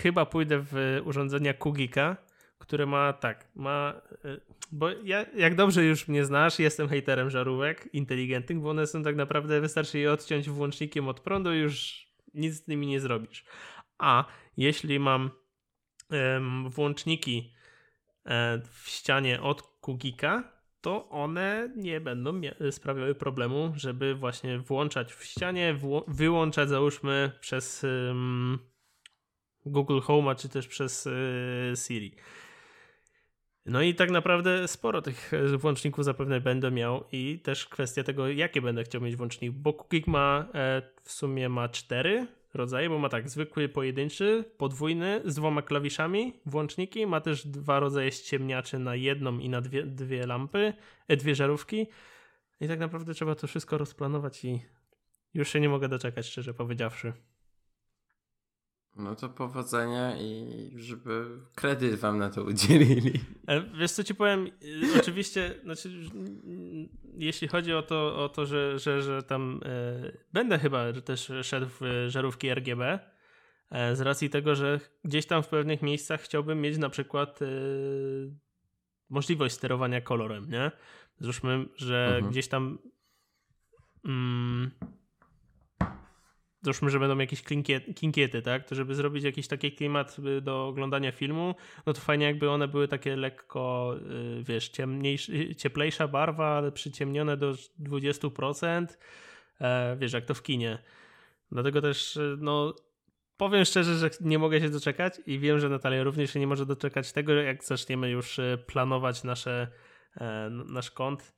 [0.01, 2.17] chyba pójdę w urządzenia Kugika,
[2.57, 4.01] które ma tak, ma.
[4.25, 4.37] E,
[4.71, 9.15] bo ja, jak dobrze już mnie znasz, jestem hejterem żarówek inteligentnych, bo one są tak
[9.15, 13.45] naprawdę, wystarczy je odciąć włącznikiem od prądu, już nic z nimi nie zrobisz.
[13.97, 14.25] A
[14.57, 15.31] jeśli mam
[16.09, 17.52] um, włączniki
[18.71, 20.43] w ścianie od Kugika,
[20.81, 25.75] to one nie będą sprawiały problemu, żeby właśnie włączać w ścianie,
[26.07, 27.85] wyłączać załóżmy przez
[29.65, 32.15] Google Home, czy też przez y, Siri.
[33.65, 38.61] No i tak naprawdę sporo tych włączników zapewne będę miał i też kwestia tego, jakie
[38.61, 43.09] będę chciał mieć włącznik, bo Kugik ma e, w sumie ma cztery rodzaje, bo ma
[43.09, 49.39] tak zwykły pojedynczy, podwójny z dwoma klawiszami, włączniki, ma też dwa rodzaje ściemniaczy na jedną
[49.39, 50.73] i na dwie, dwie lampy,
[51.07, 51.87] e, dwie żarówki
[52.61, 54.61] i tak naprawdę trzeba to wszystko rozplanować i
[55.33, 57.13] już się nie mogę doczekać, szczerze powiedziawszy.
[58.95, 61.25] No to powodzenia i żeby
[61.55, 63.19] kredyt wam na to udzielili.
[63.79, 65.89] Wiesz co ci powiem, y, oczywiście, znaczy
[67.17, 71.67] jeśli chodzi o to, o to że, że, że tam e, będę chyba też szedł
[71.79, 72.99] w żarówki RGB,
[73.69, 77.45] e, z racji tego, że gdzieś tam w pewnych miejscach chciałbym mieć na przykład e,
[79.09, 80.71] możliwość sterowania kolorem, nie?
[81.19, 82.31] Zróbmy, że mhm.
[82.31, 82.79] gdzieś tam
[84.05, 84.71] mm,
[86.63, 87.43] załóżmy, że będą jakieś
[87.95, 88.65] kinkiety, tak?
[88.65, 92.67] To żeby zrobić jakiś taki klimat y, do oglądania filmu, no to fajnie jakby one
[92.67, 93.95] były takie lekko,
[94.39, 94.71] y, wiesz,
[95.57, 98.97] cieplejsza barwa, ale przyciemnione do 20%,
[99.61, 100.77] e, wiesz, jak to w kinie.
[101.51, 102.75] Dlatego też, y, no,
[103.37, 106.65] powiem szczerze, że nie mogę się doczekać i wiem, że Natalia również się nie może
[106.65, 109.67] doczekać tego, jak zaczniemy już planować nasze,
[110.17, 111.33] e, nasz kont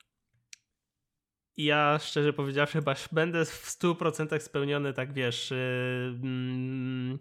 [1.58, 5.58] ja szczerze powiedziawszy chyba będę w 100% spełniony, tak wiesz, yy,
[6.24, 7.20] mm,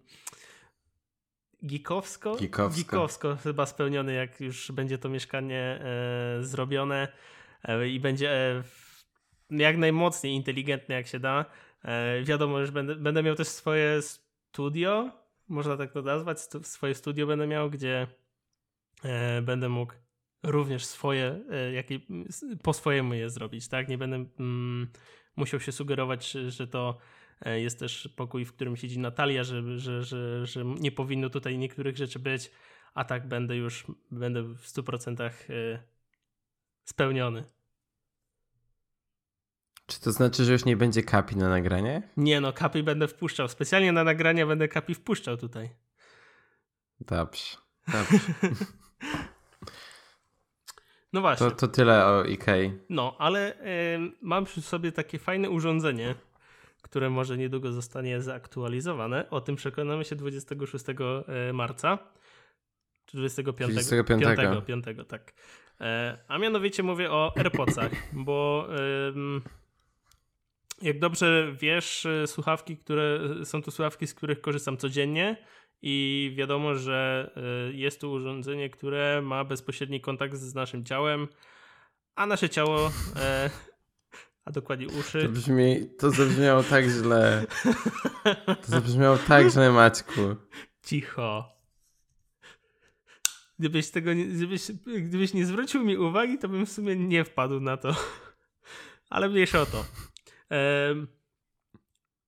[1.62, 2.36] geekowsko?
[2.36, 2.78] geekowsko?
[2.78, 7.08] Geekowsko chyba spełniony, jak już będzie to mieszkanie e, zrobione
[7.64, 8.62] e, i będzie e,
[9.50, 11.44] jak najmocniej inteligentne jak się da.
[12.24, 15.10] Wiadomo, że będę, będę miał też swoje studio,
[15.48, 18.06] można tak to nazwać, swoje studio będę miał, gdzie
[19.42, 19.94] będę mógł
[20.44, 22.00] również swoje, e, jakie,
[22.62, 23.88] po swojemu je zrobić, tak?
[23.88, 24.88] Nie będę mm,
[25.36, 26.98] musiał się sugerować, że to
[27.40, 31.58] e, jest też pokój, w którym siedzi Natalia, że, że, że, że nie powinno tutaj
[31.58, 32.50] niektórych rzeczy być,
[32.94, 35.30] a tak będę już, będę w 100% e,
[36.84, 37.44] spełniony.
[39.86, 42.02] Czy to znaczy, że już nie będzie kapi na nagranie?
[42.16, 43.48] Nie no, kapi będę wpuszczał.
[43.48, 45.70] Specjalnie na nagrania będę kapi wpuszczał tutaj.
[47.00, 47.56] Dobrze.
[47.92, 48.18] Dobrze.
[51.14, 51.50] No właśnie.
[51.50, 52.72] To, to tyle o IKEA.
[52.88, 56.14] No, ale y, mam przy sobie takie fajne urządzenie,
[56.82, 59.30] które może niedługo zostanie zaktualizowane.
[59.30, 60.84] O tym przekonamy się 26
[61.28, 61.98] e, marca.
[63.06, 63.72] Czy 25?
[63.72, 64.22] 25.
[64.66, 65.32] 5, 5 tak.
[65.80, 68.68] E, a mianowicie mówię o AirPodsach, bo
[70.82, 75.36] jak dobrze wiesz, e, słuchawki, które są to słuchawki, z których korzystam codziennie
[75.82, 77.30] i wiadomo, że
[77.70, 81.28] y, jest to urządzenie, które ma bezpośredni kontakt z naszym ciałem,
[82.14, 83.50] a nasze ciało, e,
[84.44, 85.22] a dokładnie uszy.
[85.22, 87.46] To brzmi, to zabrzmiało tak źle.
[88.46, 90.20] To zabrzmiało tak źle, Maćku.
[90.86, 91.54] Cicho.
[93.58, 97.60] Gdybyś tego nie, gdybyś, gdybyś nie zwrócił mi uwagi, to bym w sumie nie wpadł
[97.60, 97.96] na to.
[99.10, 99.84] Ale mniejsza o to.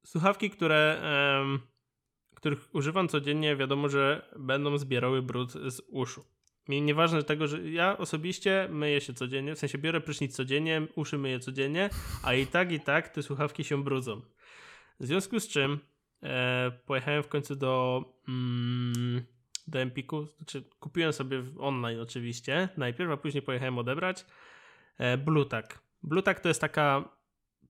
[0.06, 1.00] słuchawki, które
[2.37, 6.25] których używam codziennie, wiadomo, że będą zbierały brud z uszu.
[6.68, 11.18] Mi nieważne tego, że ja osobiście myję się codziennie, w sensie biorę prysznic codziennie, uszy
[11.18, 11.90] myję codziennie,
[12.22, 14.20] a i tak, i tak te słuchawki się brudzą.
[15.01, 15.79] W związku z czym
[16.22, 19.22] e, pojechałem w końcu do, mm,
[19.66, 24.27] do Empiku, znaczy kupiłem sobie online oczywiście najpierw, a później pojechałem odebrać
[24.99, 25.79] e, Bluetag.
[26.03, 27.15] Bluetag to jest taka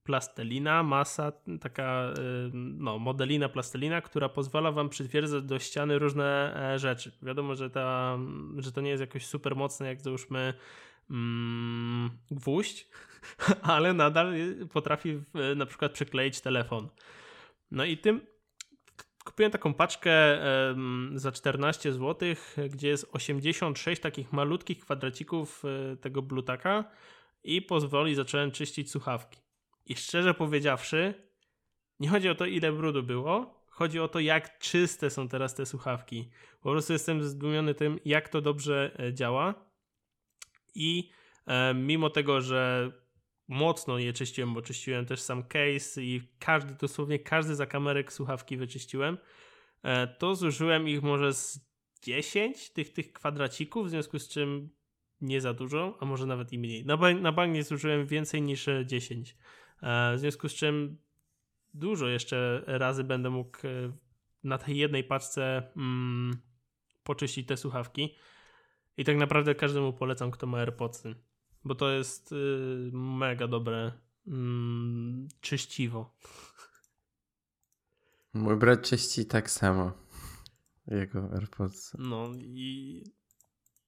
[0.06, 2.14] plastelina, masa, taka
[2.52, 7.12] no, modelina plastelina, która pozwala wam przytwierdzać do ściany różne e, rzeczy.
[7.22, 8.18] Wiadomo, że, ta,
[8.58, 10.54] że to nie jest jakoś super mocne, jak załóżmy
[11.10, 12.88] mm, gwóźdź,
[13.62, 14.34] ale nadal
[14.72, 15.22] potrafi
[15.56, 16.88] na przykład przykleić telefon.
[17.70, 18.20] No i tym
[19.24, 20.12] kupiłem taką paczkę
[21.14, 22.28] za 14 zł,
[22.70, 26.84] gdzie jest 86 takich malutkich kwadracików e, tego blutaka
[27.44, 29.45] i pozwoli zacząłem czyścić słuchawki.
[29.86, 31.14] I szczerze powiedziawszy,
[32.00, 35.66] nie chodzi o to, ile brudu było, chodzi o to, jak czyste są teraz te
[35.66, 36.30] słuchawki.
[36.60, 39.54] Po prostu jestem zdumiony tym, jak to dobrze e, działa.
[40.74, 41.10] I
[41.46, 42.92] e, mimo tego, że
[43.48, 49.18] mocno je czyściłem, bo czyściłem też sam case i każdy, dosłownie każdy zakamerek słuchawki wyczyściłem,
[49.82, 51.60] e, to zużyłem ich może z
[52.02, 54.70] 10 tych, tych kwadracików, w związku z czym
[55.20, 56.84] nie za dużo, a może nawet i mniej.
[56.84, 59.36] Na, bank, na bank nie zużyłem więcej niż 10.
[59.82, 60.98] E, w związku z czym
[61.74, 63.92] dużo jeszcze razy będę mógł e,
[64.44, 66.36] na tej jednej paczce mm,
[67.04, 68.14] poczyścić te słuchawki.
[68.96, 71.14] I tak naprawdę każdemu polecam, kto ma AirPodsy,
[71.64, 72.36] bo to jest y,
[72.92, 73.92] mega dobre
[74.26, 76.14] mm, czyściwo.
[78.34, 79.92] Mój brat czyści tak samo.
[80.86, 81.96] Jego AirPods.
[81.98, 83.02] No i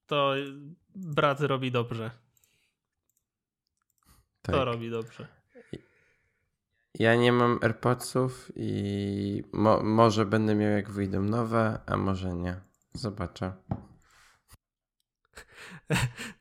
[0.07, 0.35] to
[0.95, 2.11] brat robi dobrze.
[4.43, 4.55] Tak.
[4.55, 5.38] To robi dobrze.
[6.99, 12.61] Ja nie mam AirPodsów i mo może będę miał jak wyjdą nowe, a może nie.
[12.93, 13.53] Zobaczę.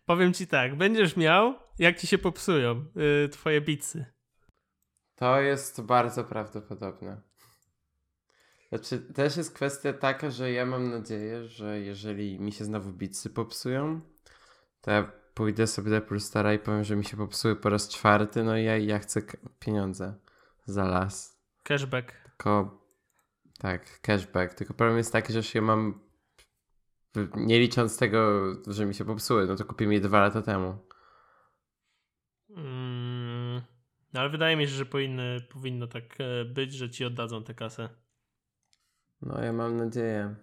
[0.05, 4.05] Powiem ci tak, będziesz miał, jak ci się popsują yy, twoje bicy.
[5.15, 7.21] To jest bardzo prawdopodobne.
[8.69, 13.29] Znaczy, też jest kwestia taka, że ja mam nadzieję, że jeżeli mi się znowu bicy
[13.29, 14.01] popsują,
[14.81, 17.89] to ja pójdę sobie do Apple Stara i powiem, że mi się popsuły po raz
[17.89, 19.21] czwarty, no i ja, ja chcę
[19.59, 20.26] pieniądze
[20.67, 21.41] za las.
[21.63, 22.13] Cashback.
[22.23, 22.81] Tylko,
[23.59, 24.53] tak, cashback.
[24.53, 25.99] Tylko problem jest taki, że je mam,
[27.35, 30.77] nie licząc tego, że mi się popsuły, no to kupiłem je dwa lata temu.
[32.49, 33.61] Mm,
[34.13, 37.89] ale wydaje mi się, że powinny, powinno tak e, być, że ci oddadzą tę kasę.
[39.21, 40.35] No, ja mam nadzieję.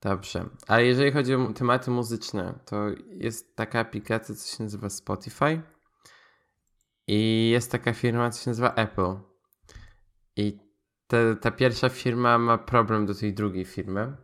[0.00, 0.48] Dobrze.
[0.68, 5.62] A jeżeli chodzi o tematy muzyczne, to jest taka aplikacja, co się nazywa Spotify.
[7.06, 9.14] I jest taka firma, co się nazywa Apple.
[10.36, 10.58] I
[11.06, 14.16] te, ta pierwsza firma ma problem do tej drugiej firmy,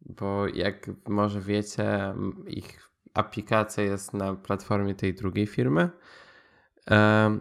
[0.00, 2.14] bo jak może wiecie,
[2.46, 5.90] ich aplikacja jest na platformie tej drugiej firmy.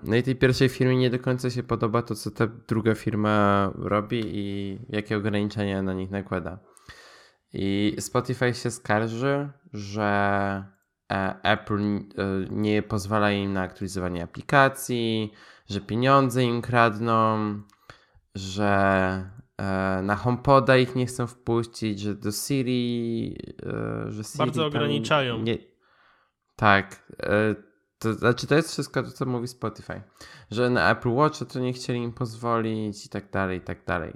[0.04, 3.72] No i tej pierwszej firmie nie do końca się podoba to, co ta druga firma
[3.76, 6.60] robi i jakie ograniczenia na nich nakłada.
[7.54, 10.81] I Spotify się skarży, że
[11.44, 12.02] Apple e,
[12.50, 15.34] nie pozwala im na aktualizowanie aplikacji,
[15.70, 17.38] że pieniądze im kradną,
[18.36, 18.70] że
[19.58, 23.38] e, na HomePoda ich nie chcą wpuścić, że do Siri,
[24.08, 25.42] że Siri bardzo ograniczają.
[25.42, 25.58] Nie...
[26.56, 27.12] Tak.
[28.00, 30.02] To znaczy, to jest wszystko to, co mówi Spotify.
[30.52, 34.14] Że na Apple Watch to nie chcieli im pozwolić i tak dalej, i tak dalej.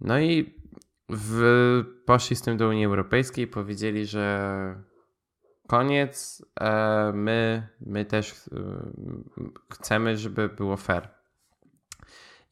[0.00, 0.54] No i
[1.08, 4.82] w, poszli z tym do Unii Europejskiej, powiedzieli, że
[5.72, 8.34] koniec, e, my, my też e,
[9.72, 11.08] chcemy, żeby było fair.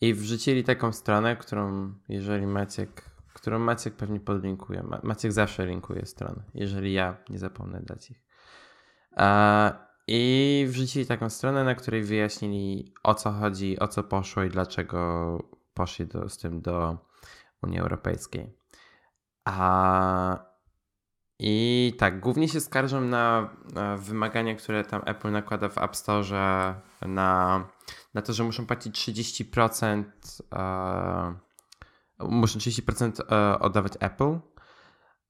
[0.00, 4.84] I wrzucili taką stronę, którą jeżeli Maciek, którą Maciek pewnie podlinkuje.
[5.02, 8.24] Maciek zawsze linkuje stronę, jeżeli ja nie zapomnę dać ich.
[10.06, 15.38] I wrzucili taką stronę, na której wyjaśnili o co chodzi, o co poszło i dlaczego
[15.74, 16.98] poszli do, z tym do
[17.62, 18.56] Unii Europejskiej.
[19.44, 20.49] A
[21.42, 26.24] i tak, głównie się skarżą na, na, wymagania, które tam Apple nakłada w App Store
[27.02, 27.64] na,
[28.14, 30.04] na to, że muszą płacić 30%,
[30.54, 31.34] e,
[32.18, 34.38] muszą 30% e, oddawać Apple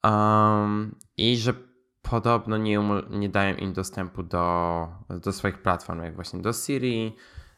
[0.05, 1.55] um, i że
[2.03, 2.79] podobno nie,
[3.11, 7.17] nie dają im dostępu do, do swoich platform, jak właśnie do Siri,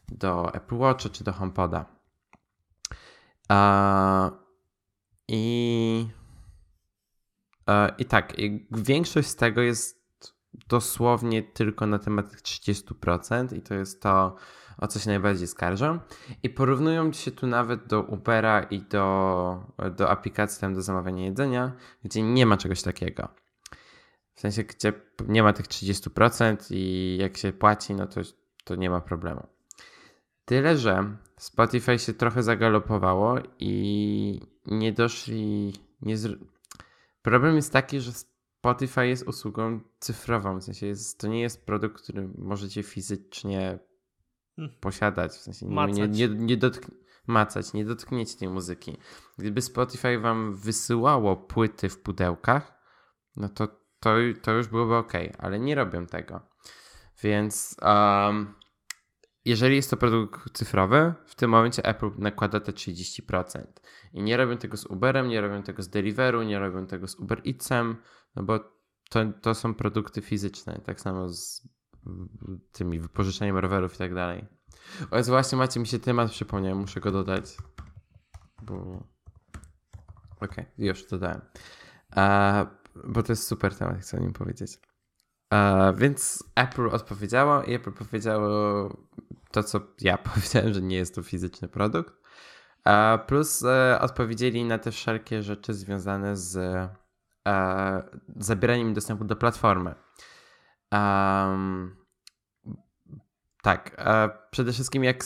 [0.09, 1.85] do Apple Watcha czy do HomePoda.
[3.53, 4.31] E,
[5.29, 6.22] I
[7.99, 8.33] I tak,
[8.71, 10.03] większość z tego jest
[10.69, 14.37] dosłownie tylko na temat tych 30% i to jest to,
[14.79, 15.99] o co się najbardziej skarżą.
[16.43, 21.73] I porównują się tu nawet do Ubera i do, do aplikacji tam do zamawiania jedzenia,
[22.05, 23.29] gdzie nie ma czegoś takiego.
[24.35, 24.93] W sensie, gdzie
[25.29, 28.21] nie ma tych 30% i jak się płaci, no to,
[28.65, 29.47] to nie ma problemu.
[30.45, 35.73] Tyle, że Spotify się trochę zagalopowało i nie doszli,
[36.03, 36.17] nie,
[37.23, 42.03] Problem jest taki, że Spotify jest usługą cyfrową, w sensie jest, to nie jest produkt,
[42.03, 43.79] który możecie fizycznie
[44.57, 44.75] hmm.
[44.81, 45.97] posiadać, w sensie macać.
[45.97, 46.95] nie, nie, nie dotkn-
[47.27, 48.97] macać, nie dotkniecie tej muzyki.
[49.39, 52.73] Gdyby Spotify wam wysyłało płyty w pudełkach,
[53.37, 56.41] no to to, to już byłoby ok, ale nie robią tego.
[57.23, 58.55] Więc um,
[59.45, 63.65] jeżeli jest to produkt cyfrowy, w tym momencie Apple nakłada te 30%.
[64.13, 67.15] I nie robią tego z Uberem, nie robią tego z Deliveru, nie robią tego z
[67.15, 67.97] Uber Eatsem,
[68.37, 68.59] no bo
[69.11, 71.69] to, to są produkty fizyczne, tak samo z
[72.73, 74.47] tymi wypożyczeniem rowerów i tak dalej.
[75.11, 77.57] O jest właśnie macie mi się temat przypomniał, muszę go dodać.
[78.63, 78.75] Bo...
[80.37, 81.41] Okej, okay, już dodałem.
[82.17, 82.69] Uh,
[83.05, 84.79] bo to jest super temat, chcę o nim powiedzieć.
[85.53, 88.89] Uh, więc Apple odpowiedziało i Apple powiedziało
[89.51, 92.15] to, co ja powiedziałem, że nie jest to fizyczny produkt.
[92.87, 96.57] Uh, plus uh, odpowiedzieli na te wszelkie rzeczy związane z
[97.49, 98.03] e,
[98.37, 99.95] zabieraniem dostępu do platformy.
[103.63, 104.05] Tak,
[104.51, 105.25] przede wszystkim jak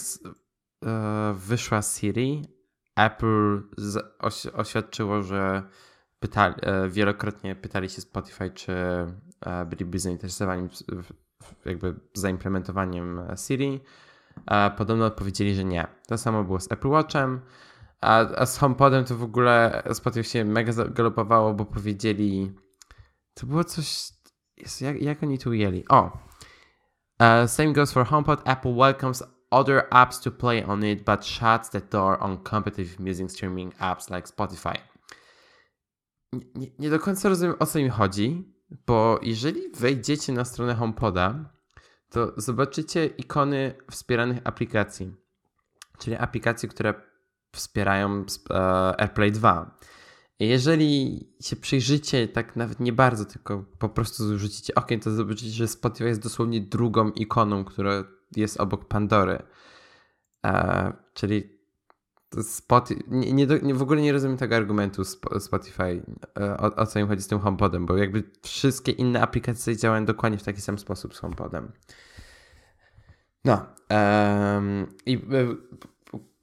[1.34, 2.42] wyszła Siri,
[2.96, 3.62] Apple
[4.18, 5.62] oś oświadczyło, że
[6.18, 6.54] pytali,
[6.88, 8.74] wielokrotnie pytali się Spotify, czy
[9.66, 10.68] byliby zainteresowani
[11.64, 13.80] jakby zaimplementowaniem Siri.
[14.76, 15.86] Podobno odpowiedzieli, że nie.
[16.08, 17.40] To samo było z Apple Watchem.
[18.00, 22.52] A, a z HomePodem to w ogóle Spotify się mega galopowało, bo powiedzieli.
[23.34, 24.08] To było coś.
[24.80, 25.84] jak, jak oni tu ujęli?
[25.88, 26.26] O!
[27.20, 28.48] Uh, same goes for HomePod.
[28.48, 33.30] Apple welcomes other apps to play on it, but shuts the door on competitive music
[33.30, 34.78] streaming apps like Spotify.
[36.54, 38.55] Nie, nie do końca rozumiem o co im chodzi,
[38.86, 41.50] bo jeżeli wejdziecie na stronę HomePoda,
[42.10, 45.14] to zobaczycie ikony wspieranych aplikacji,
[45.98, 46.94] czyli aplikacji, które
[47.52, 48.54] wspierają e,
[49.00, 49.78] AirPlay 2.
[50.40, 55.68] Jeżeli się przyjrzycie, tak nawet nie bardzo, tylko po prostu rzucicie okiem, to zobaczycie, że
[55.68, 58.04] Spotify jest dosłownie drugą ikoną, która
[58.36, 59.42] jest obok Pandory.
[60.46, 61.55] E, czyli
[62.42, 65.04] Spotify, nie, nie, nie, w ogóle nie rozumiem tego argumentu
[65.38, 66.02] Spotify,
[66.38, 70.04] e, o, o co im chodzi z tym HomePodem, bo jakby wszystkie inne aplikacje działają
[70.04, 71.72] dokładnie w taki sam sposób z HomePodem.
[73.44, 73.66] No.
[73.90, 75.20] Um, I e,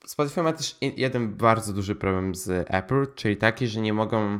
[0.05, 4.39] Spotify ma też jeden bardzo duży problem z Apple, czyli taki, że nie mogą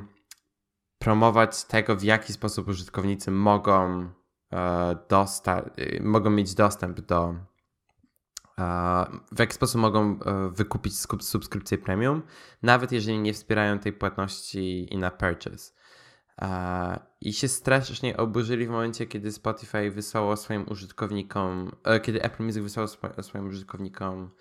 [1.00, 4.10] promować tego, w jaki sposób użytkownicy mogą,
[4.54, 4.96] e,
[6.02, 7.36] mogą mieć dostęp do
[9.32, 12.22] w jaki sposób mogą e, wykupić subskrypcję premium,
[12.64, 15.74] nawet jeżeli nie wspierają tej płatności in a purchase.
[17.22, 22.64] I się strasznie oburzyli w momencie, kiedy Spotify wysłało swoim użytkownikom, e, kiedy Apple Music
[22.64, 22.88] wysłało
[23.22, 24.32] swoim użytkownikom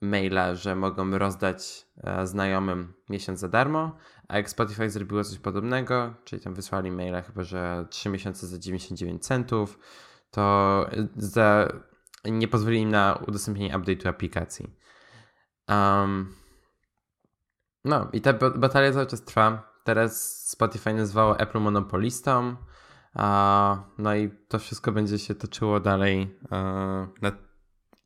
[0.00, 3.96] maila, że mogą rozdać e, znajomym miesiąc za darmo,
[4.28, 8.58] a jak Spotify zrobiło coś podobnego, czyli tam wysłali maila chyba, że 3 miesiące za
[8.58, 9.78] 99 centów,
[10.30, 10.86] to
[11.16, 11.68] za
[12.24, 14.76] nie pozwoli im na udostępnienie update'u aplikacji.
[15.68, 16.34] Um,
[17.84, 19.72] no i ta batalia cały czas trwa.
[19.84, 22.56] Teraz Spotify nazywało Apple monopolistą.
[23.14, 26.50] Uh, no i to wszystko będzie się toczyło dalej uh,
[27.22, 27.32] na,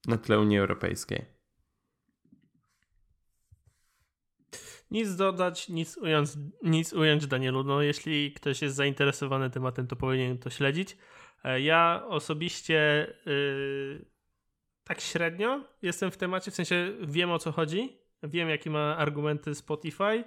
[0.06, 1.36] na tle Unii Europejskiej.
[4.90, 6.30] Nic dodać, nic ująć,
[6.62, 7.64] nic ująć Danielu.
[7.64, 10.96] No, jeśli ktoś jest zainteresowany tematem, to powinien to śledzić.
[11.44, 14.04] E, ja osobiście yy,
[14.84, 19.54] tak średnio jestem w temacie, w sensie wiem o co chodzi, wiem jakie ma argumenty
[19.54, 20.24] Spotify.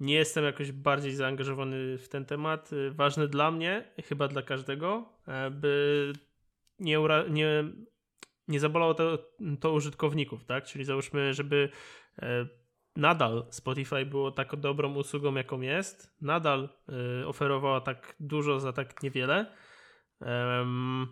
[0.00, 2.70] Nie jestem jakoś bardziej zaangażowany w ten temat.
[2.90, 6.12] Ważny dla mnie, chyba dla każdego, e, by
[6.78, 6.98] nie,
[7.30, 7.64] nie,
[8.48, 9.18] nie zabolało to,
[9.60, 10.64] to użytkowników, tak?
[10.64, 11.68] Czyli załóżmy, żeby
[12.22, 12.46] e,
[12.98, 16.68] nadal Spotify było tak dobrą usługą, jaką jest, nadal
[17.22, 19.54] y, oferowała tak dużo za tak niewiele.
[20.20, 21.06] Um,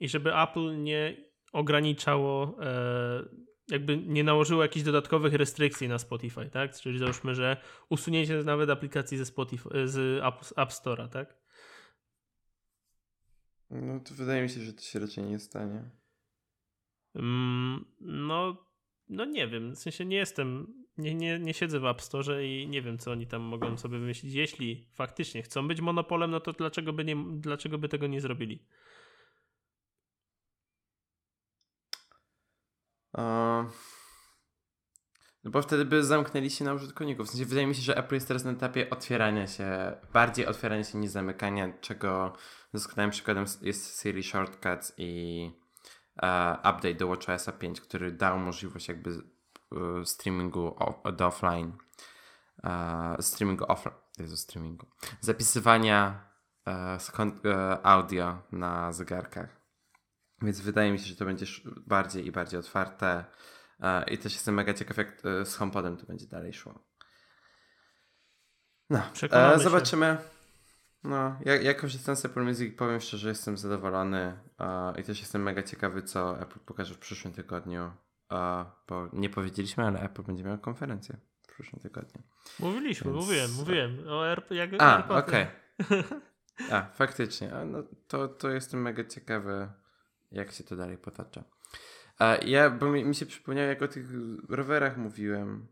[0.00, 3.22] I żeby Apple nie ograniczało, e,
[3.68, 6.76] jakby nie nałożyło jakichś dodatkowych restrykcji na Spotify, tak?
[6.76, 7.56] Czyli załóżmy, że
[7.88, 11.36] usunięcie nawet aplikacji ze Spotify, z App, App Store'a, tak?
[13.70, 15.90] No to wydaje mi się, że to się raczej nie stanie.
[17.14, 18.69] Mm, no
[19.10, 22.68] no nie wiem, w sensie nie jestem, nie, nie, nie siedzę w App Store i
[22.68, 24.34] nie wiem, co oni tam mogą sobie wymyślić.
[24.34, 28.64] Jeśli faktycznie chcą być monopolem, no to dlaczego by, nie, dlaczego by tego nie zrobili?
[35.44, 37.26] No bo wtedy by zamknęli się na użytkowników.
[37.26, 40.84] W sensie wydaje mi się, że Apple jest teraz na etapie otwierania się, bardziej otwierania
[40.84, 42.32] się niż zamykania, czego
[42.74, 45.50] doskonałym przykładem jest Siri Shortcuts i
[46.62, 50.76] update do WatchOS 5, który dał możliwość jakby e, streamingu
[51.12, 51.72] do offline,
[52.64, 54.86] e, streamingu offline, streamingu,
[55.20, 56.30] zapisywania
[57.82, 59.60] audio na zegarkach.
[60.42, 61.46] Więc wydaje mi się, że to będzie
[61.86, 63.24] bardziej i bardziej otwarte.
[64.10, 66.84] I też jestem mega ciekaw, jak z HomePodem to będzie dalej szło.
[68.90, 69.02] No,
[69.56, 70.06] zobaczymy.
[70.06, 70.39] Się.
[71.04, 75.42] No, ja, ja korzystam z Apple Music powiem szczerze, jestem zadowolony uh, i też jestem
[75.42, 77.90] mega ciekawy, co Apple pokaże w przyszłym tygodniu,
[78.30, 82.22] uh, bo nie powiedzieliśmy, ale Apple będzie miał konferencję w przyszłym tygodniu.
[82.58, 83.24] Mówiliśmy, Więc...
[83.24, 85.46] mówiłem, mówiłem o RP, jak A, okej.
[85.78, 86.04] Okay.
[86.70, 87.54] A, faktycznie.
[87.54, 89.68] A, no, to, to jestem mega ciekawy,
[90.32, 91.44] jak się to dalej potacza.
[92.18, 94.06] A, ja, bo mi, mi się przypomniało, jak o tych
[94.48, 95.66] rowerach mówiłem,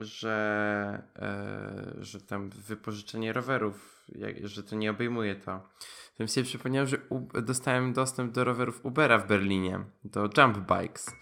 [0.00, 5.60] że, e, że tam wypożyczenie rowerów, jak, że to nie obejmuje to.
[6.20, 11.16] Mi się przypomniało, że u, dostałem dostęp do rowerów Ubera w Berlinie, do Jump Bikes.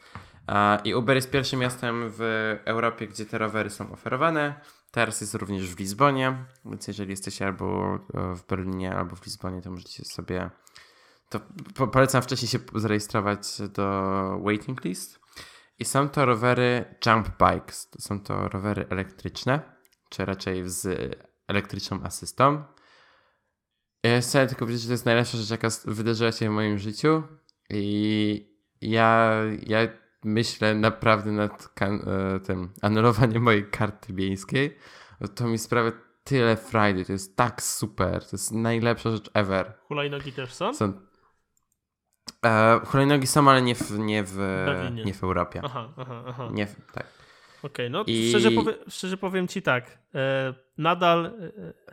[0.49, 2.21] E, I Uber jest pierwszym miastem w
[2.65, 4.61] Europie, gdzie te rowery są oferowane.
[4.91, 9.63] Teraz jest również w Lizbonie, więc jeżeli jesteście albo e, w Berlinie, albo w Lizbonie,
[9.63, 10.51] to możecie sobie.
[11.29, 11.41] To
[11.75, 15.21] po, polecam wcześniej się zarejestrować do waiting list
[15.79, 17.91] i są to rowery jump bikes.
[17.91, 19.61] To są to rowery elektryczne,
[20.09, 21.17] czy raczej z
[21.53, 22.65] elektryczną asystą.
[24.03, 27.23] Ja chcę tylko powiedzieć, że to jest najlepsza rzecz, jaka wydarzyła się w moim życiu.
[27.71, 29.35] I ja,
[29.67, 29.79] ja
[30.25, 34.79] myślę naprawdę nad e, tym anulowaniem mojej karty miejskiej.
[35.35, 35.93] To mi sprawia
[36.25, 37.05] tyle frajdy.
[37.05, 38.25] To jest tak super.
[38.25, 39.75] To jest najlepsza rzecz ever.
[39.89, 40.75] Hulajnogi też są?
[40.75, 40.93] Są
[42.47, 44.39] E, hulajnogi są, ale nie w, nie w,
[45.05, 45.61] nie w Europie.
[45.65, 46.49] Aha, aha, aha.
[46.53, 47.07] Nie w, tak.
[47.63, 48.29] Okej, okay, no I...
[48.29, 49.99] szczerze, powie, szczerze powiem ci tak.
[50.15, 51.31] E, nadal e,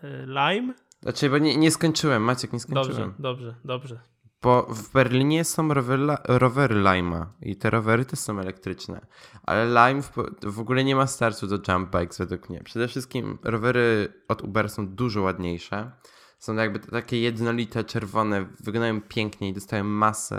[0.03, 0.73] e, Lime.
[1.01, 2.97] Znaczy, bo nie, nie skończyłem, Maciek, nie skończyłem.
[2.97, 3.99] Dobrze, dobrze, dobrze.
[4.41, 9.05] Bo w Berlinie są rowery, rowery Lime'a i te rowery też są elektryczne.
[9.43, 10.11] Ale Lime w,
[10.43, 12.63] w, ogóle nie ma startu do jump bikes według mnie.
[12.63, 15.91] Przede wszystkim rowery od Uber są dużo ładniejsze.
[16.39, 20.37] Są jakby takie jednolite, czerwone, wyglądają pięknie i dostają masę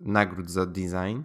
[0.00, 1.22] nagród za design.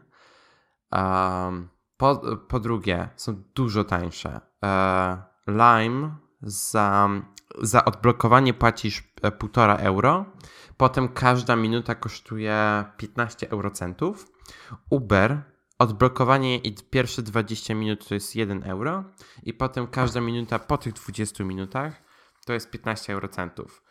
[0.92, 4.42] Um, po, po drugie, są dużo tańsze.
[4.64, 7.10] E, Lime za,
[7.62, 10.26] za odblokowanie płacisz 1,5 e, euro
[10.78, 14.32] Potem każda minuta kosztuje 15 eurocentów.
[14.90, 15.42] Uber,
[15.80, 19.04] odblokowanie i pierwsze 20 minut to jest 1 euro.
[19.44, 22.04] I potem każda minuta po tych 20 minutach
[22.46, 23.84] to jest 15 eurocentów.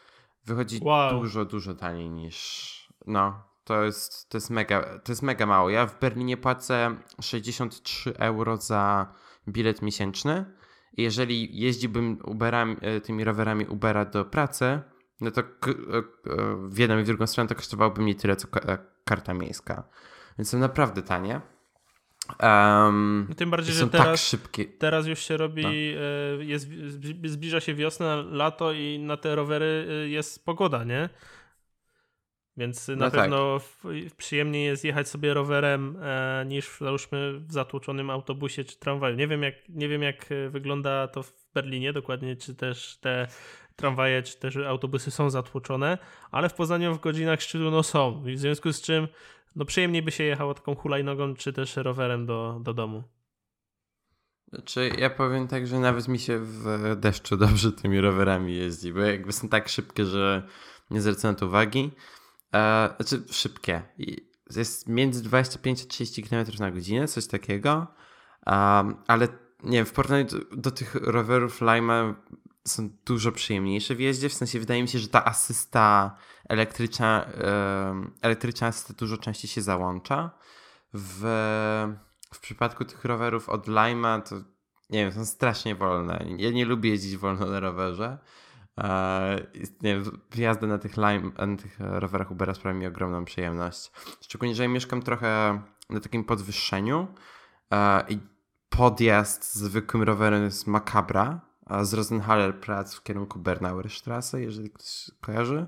[0.44, 1.10] Wychodzi wow.
[1.10, 2.88] dużo, dużo taniej niż.
[3.06, 5.70] No, to jest, to, jest mega, to jest mega mało.
[5.70, 9.12] Ja w Berlinie płacę 63 euro za
[9.48, 10.44] bilet miesięczny.
[10.96, 14.80] Jeżeli jeździłbym Uberami, e, tymi rowerami Ubera do pracy,
[15.20, 16.02] no to e, e,
[16.68, 18.48] w jedną i w drugą stronę to kosztowałoby mnie tyle, co
[19.04, 19.88] karta miejska.
[20.38, 21.40] Więc są naprawdę tanie.
[22.42, 24.64] Um, Tym bardziej, że tak teraz, tak szybkie.
[24.64, 25.70] teraz już się robi, no.
[26.42, 26.68] jest,
[27.24, 31.08] zbliża się wiosna, lato i na te rowery jest pogoda, nie?
[32.56, 33.20] Więc na no tak.
[33.20, 33.92] pewno tak.
[34.16, 39.16] przyjemniej jest jechać sobie rowerem e, niż załóżmy w zatłoczonym autobusie czy tramwaju.
[39.16, 43.28] Nie wiem, jak, nie wiem, jak wygląda to w Berlinie dokładnie, czy też te
[43.76, 45.98] tramwaje czy też autobusy są zatłoczone,
[46.30, 48.22] ale w Poznaniu w godzinach szczytu no są.
[48.22, 49.08] w związku z czym
[49.56, 53.02] no przyjemniej by się jechało taką hulajnogą czy też rowerem do, do domu.
[54.48, 59.00] Znaczy, ja powiem tak, że nawet mi się w deszczu dobrze tymi rowerami jeździ, bo
[59.00, 60.42] jakby są tak szybkie, że
[60.90, 61.90] nie zwracam na to uwagi.
[62.54, 63.82] E, znaczy, szybkie.
[64.56, 67.86] Jest między 25 a 30 km na godzinę, coś takiego.
[68.46, 69.28] Um, ale
[69.62, 72.14] nie wiem, w porównaniu do, do tych rowerów Lima
[72.64, 74.28] są dużo przyjemniejsze w jeździe.
[74.28, 76.16] W sensie wydaje mi się, że ta asysta
[76.48, 77.26] elektryczna,
[78.22, 80.30] elektryczna asysta dużo częściej się załącza.
[80.94, 81.20] W,
[82.34, 84.36] w przypadku tych rowerów od Lima to
[84.90, 86.26] nie wiem, są strasznie wolne.
[86.36, 88.18] Ja nie lubię jeździć wolno na rowerze.
[89.82, 93.92] Nie wiem, jazda na tych, lime, na tych rowerach Ubera sprawia mi ogromną przyjemność.
[94.20, 95.60] Szczególnie, że ja mieszkam trochę
[95.90, 97.06] na takim podwyższeniu
[97.70, 98.18] eee, i
[98.68, 101.40] podjazd zwykłym rowerem jest makabra,
[101.82, 105.66] z Rosenhaller Platz w kierunku Bernauerstraße, jeżeli ktoś kojarzy.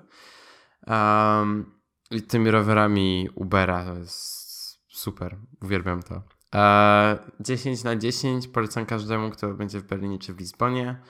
[0.86, 1.72] Um,
[2.10, 4.48] I tymi rowerami Ubera to jest
[4.88, 6.22] super, uwielbiam to.
[6.54, 11.00] E, 10 na 10 polecam każdemu, kto będzie w Berlinie czy w Lizbonie.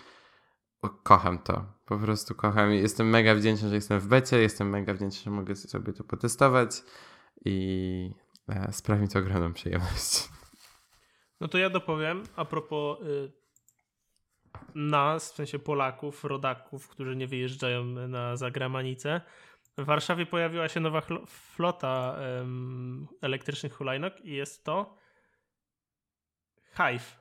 [1.02, 2.70] Kocham to, po prostu kocham.
[2.72, 6.70] Jestem mega wdzięczny, że jestem w becie, jestem mega wdzięczny, że mogę sobie to potestować
[7.44, 8.10] i
[8.48, 10.28] e, sprawi mi to ogromną przyjemność.
[11.40, 13.32] No to ja dopowiem a propos y,
[14.74, 19.20] nas, w sensie Polaków, rodaków, którzy nie wyjeżdżają na zagranicę.
[19.78, 24.96] W Warszawie pojawiła się nowa flota um, elektrycznych hulajnóg i jest to
[26.76, 27.17] Hive.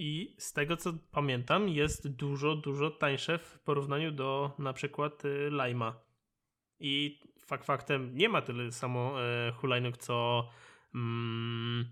[0.00, 5.50] I z tego co pamiętam, jest dużo, dużo tańsze w porównaniu do na przykład y,
[5.50, 6.00] Lima.
[6.78, 9.16] I fakt faktem nie ma tyle samo
[9.48, 10.48] y, hulajnóg co,
[10.94, 11.84] mm,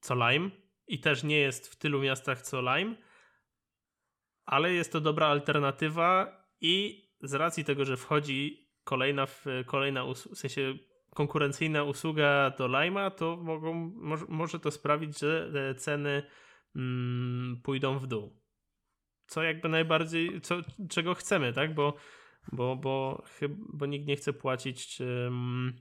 [0.00, 0.50] co Lime.
[0.86, 2.96] I też nie jest w tylu miastach co Lime
[4.48, 9.26] ale jest to dobra alternatywa i z racji tego, że wchodzi kolejna,
[9.66, 10.74] kolejna w sensie
[11.14, 16.22] konkurencyjna usługa do Lima, to mogą, może, może to sprawić, że ceny
[16.76, 18.42] mm, pójdą w dół.
[19.26, 20.56] Co jakby najbardziej, co,
[20.88, 21.74] czego chcemy, tak?
[21.74, 21.94] Bo,
[22.52, 23.22] bo, bo,
[23.72, 25.72] bo nikt nie chce płacić um,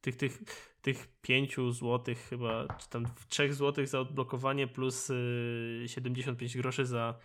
[0.00, 0.38] tych, tych,
[0.82, 7.18] tych 5 zł chyba, czy tam 3 zł za odblokowanie plus y, 75 groszy za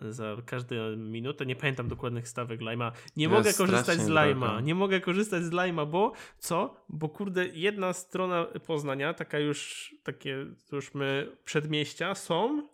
[0.00, 1.46] za każdą minutę.
[1.46, 2.92] Nie pamiętam dokładnych stawek Lima.
[3.16, 4.60] Nie mogę korzystać z Lima.
[4.60, 6.84] Nie mogę korzystać z Lima, bo co?
[6.88, 12.68] Bo kurde, jedna strona Poznania, taka już takie już my przedmieścia są,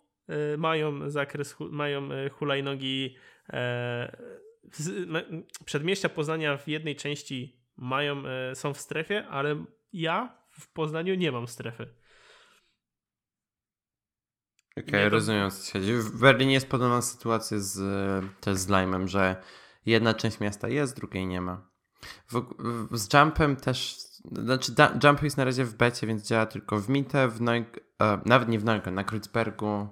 [0.53, 3.15] y, mają zakres, mają y, hulajnogi
[3.49, 4.17] e,
[4.71, 5.09] z,
[5.65, 11.31] przedmieścia Poznania w jednej części mają, e, są w strefie, ale ja w Poznaniu nie
[11.31, 11.87] mam strefy.
[14.79, 15.93] Okej, okay, rozumiem co chodzi.
[15.93, 17.79] W Berlinie jest podobna sytuacja z,
[18.39, 19.41] też z Limem, że
[19.85, 21.69] jedna część miasta jest, drugiej nie ma.
[22.27, 23.97] W, w, z Jumpem też,
[24.31, 24.71] znaczy
[25.03, 28.49] Jump jest na razie w becie, więc działa tylko w Mitte, w Neug, e, nawet
[28.49, 29.87] nie w Neugen, na Kreuzbergu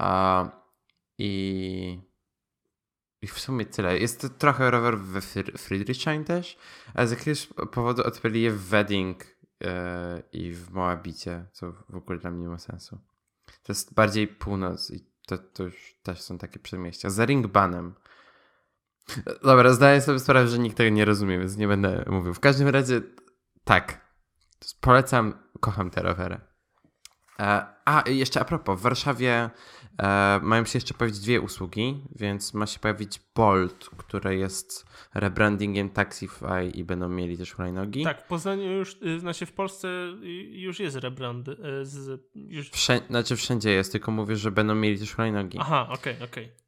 [0.00, 0.48] e,
[1.18, 2.00] i,
[3.22, 3.98] i w sumie tyle.
[3.98, 5.20] Jest trochę rower we
[5.58, 6.58] Friedrichshain też,
[6.94, 9.24] ale z jakiegoś powodu odpalili je w Wedding
[9.64, 12.98] e, i w Moabicie, co w ogóle dla mnie nie ma sensu.
[13.66, 17.10] To jest bardziej północ i to, to już też są takie przedmieścia.
[17.10, 17.94] Za Ringbanem.
[19.42, 22.34] Dobra, zdaję sobie sprawę, że nikt tego nie rozumie, więc nie będę mówił.
[22.34, 23.00] W każdym razie,
[23.64, 24.06] tak.
[24.80, 26.40] Polecam, kocham te rowery.
[27.40, 29.50] E, a, jeszcze a propos, w Warszawie
[29.98, 35.90] e, mają się jeszcze pojawić dwie usługi, więc ma się pojawić Bolt, które jest rebrandingiem
[35.90, 38.04] Taxify i będą mieli też hulajnogi.
[38.04, 39.88] Tak, w Poznaniu już, y, znaczy w Polsce
[40.50, 41.48] już jest rebrand.
[41.48, 42.70] Y, z, już...
[42.70, 45.58] Wszędzie, znaczy wszędzie jest, tylko mówię, że będą mieli też hulajnogi.
[45.60, 46.44] Aha, okej, okay, okej.
[46.44, 46.66] Okay.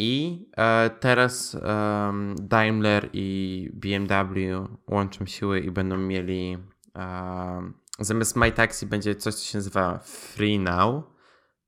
[0.00, 6.58] I e, teraz um, Daimler i BMW łączą siły i będą mieli
[6.94, 11.04] um, zamiast My Taxi będzie coś, co się nazywa Free Now.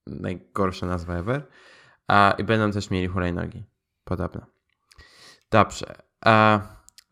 [0.07, 1.47] Najgorsza nazwa ever.
[2.09, 3.65] Uh, I będą też mieli hulajnogi.
[4.05, 4.47] Podobno.
[5.51, 5.87] Dobrze.
[6.27, 6.63] Uh,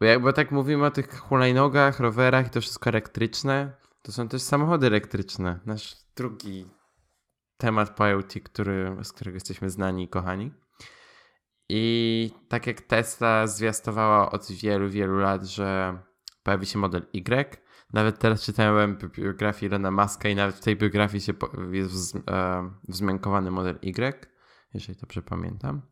[0.00, 3.72] bo jakby tak mówimy o tych hulajnogach, rowerach i to wszystko elektryczne,
[4.02, 5.60] to są też samochody elektryczne.
[5.66, 6.66] Nasz drugi
[7.56, 10.52] temat po IoT, który, z którego jesteśmy znani i kochani.
[11.68, 15.98] I tak jak Tesla zwiastowała od wielu, wielu lat, że
[16.42, 21.20] pojawi się model Y, nawet teraz czytałem biografię Elona Muska i nawet w tej biografii
[21.20, 21.32] się
[21.72, 24.26] jest e, wzmiankowany model Y,
[24.74, 25.82] jeżeli dobrze pamiętam.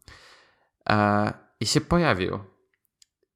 [0.89, 2.39] E, I się pojawił.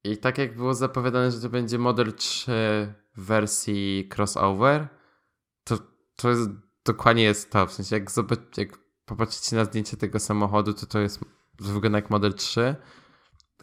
[0.03, 2.51] I tak jak było zapowiadane, że to będzie model 3
[3.15, 4.87] w wersji crossover,
[5.63, 5.77] to,
[6.15, 6.49] to jest,
[6.85, 7.67] dokładnie jest to.
[7.67, 11.19] W sensie jak, zobacz, jak popatrzycie na zdjęcie tego samochodu, to to jest
[11.59, 12.75] wygląda jak model 3,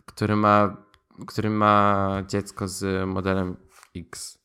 [0.05, 0.77] który ma,
[1.27, 3.57] który ma dziecko z modelem
[3.97, 4.38] X.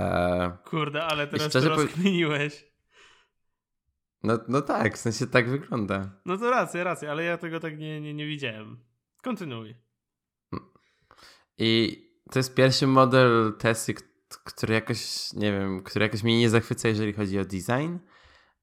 [0.00, 0.58] E...
[0.64, 2.72] Kurde, ale teraz to rozkminiłeś.
[4.22, 6.10] No, no tak, w sensie tak wygląda.
[6.26, 8.84] No to racja, racja, ale ja tego tak nie, nie, nie widziałem.
[9.22, 9.76] Kontynuuj.
[11.58, 13.94] I to jest pierwszy model Tesla,
[14.44, 17.96] który jakoś, nie wiem, który jakoś mnie nie zachwyca, jeżeli chodzi o design,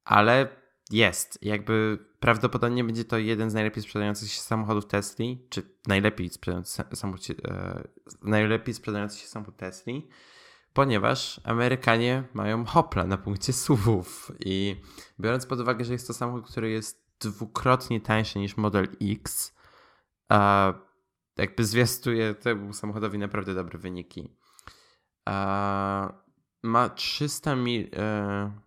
[0.05, 0.47] ale
[0.91, 1.39] jest.
[1.41, 7.27] Jakby prawdopodobnie będzie to jeden z najlepiej sprzedających się samochodów Tesla, czy najlepiej sprzedający samochód,
[7.47, 7.87] e,
[8.23, 9.93] najlepiej sprzedający się samochód Tesla
[10.79, 14.75] ponieważ Amerykanie mają hopla na punkcie SUVów i
[15.19, 19.55] biorąc pod uwagę, że jest to samochód, który jest dwukrotnie tańszy niż Model X,
[20.29, 20.73] a
[21.37, 24.29] jakby zwiastuje temu samochodowi naprawdę dobre wyniki.
[25.25, 26.13] A
[26.63, 28.59] ma 300 mil, e,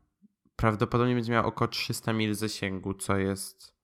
[0.56, 3.74] prawdopodobnie będzie miał około 300 mil zasięgu, co jest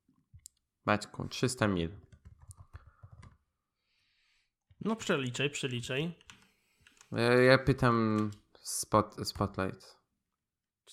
[0.86, 1.90] Maćku, 300 mil.
[4.80, 6.27] No przeliczaj, przeliczaj.
[7.46, 8.30] Ja pytam
[8.62, 9.98] spot, Spotlight.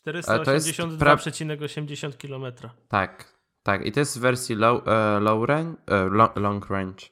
[0.07, 2.45] 482,80 km.
[2.87, 3.85] Tak, tak.
[3.85, 4.87] I to jest w wersji low, uh,
[5.21, 7.05] low range, uh, long range.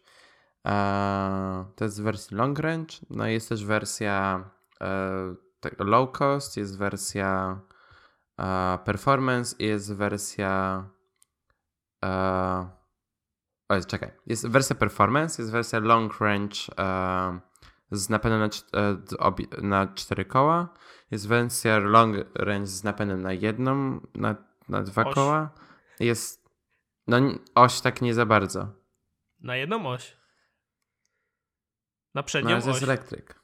[0.65, 2.95] Uh, to jest w wersji long range.
[3.09, 4.49] No i jest też wersja
[5.79, 7.59] low cost, jest wersja
[8.85, 10.83] performance i jest wersja.
[13.69, 14.11] o, czekaj.
[14.25, 16.55] Jest wersja performance, jest wersja long range
[17.93, 20.69] z napędem na, e, na 4 koła.
[21.11, 24.35] Jest wersja long range z napędem na jedną, na,
[24.69, 25.15] na dwa oś.
[25.15, 25.49] koła.
[25.99, 26.43] Jest
[27.07, 27.17] no
[27.55, 28.67] oś tak nie za bardzo.
[29.39, 30.17] Na jedną oś?
[32.13, 33.39] Na przednią no, to jest elektryk.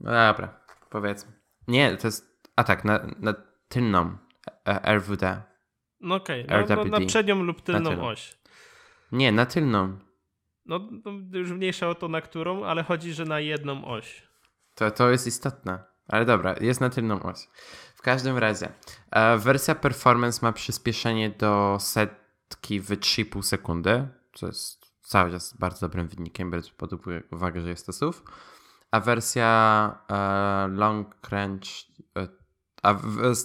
[0.00, 1.32] No dobra, powiedzmy.
[1.68, 3.34] Nie, to jest, a tak, na, na
[3.68, 4.16] tylną
[4.68, 5.42] e, RWD.
[6.00, 6.76] No okej, okay.
[6.76, 8.38] no, no, na przednią lub tylną, tylną oś.
[9.12, 9.98] Nie, na tylną.
[10.66, 10.88] No,
[11.32, 14.28] już mniejsza o to na którą, ale chodzi, że na jedną oś.
[14.74, 15.84] To, to jest istotne.
[16.08, 17.48] Ale dobra, jest na tylną oś.
[17.94, 18.68] W każdym razie,
[19.10, 25.88] e, wersja performance ma przyspieszenie do setki w 3,5 sekundy, co jest cały czas bardzo
[25.88, 26.90] dobrym wynikiem, biorąc pod
[27.30, 28.18] uwagę, że jest to SUV.
[28.90, 31.70] A wersja e, long range,
[32.18, 32.28] e,
[32.82, 32.94] a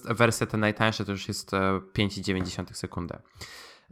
[0.09, 3.17] wersja ta najtańsza to już jest 5,9 sekundy.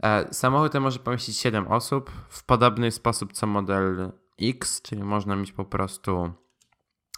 [0.02, 5.36] E, samochód ten może pomieścić 7 osób w podobny sposób co model X, czyli można
[5.36, 6.32] mieć po prostu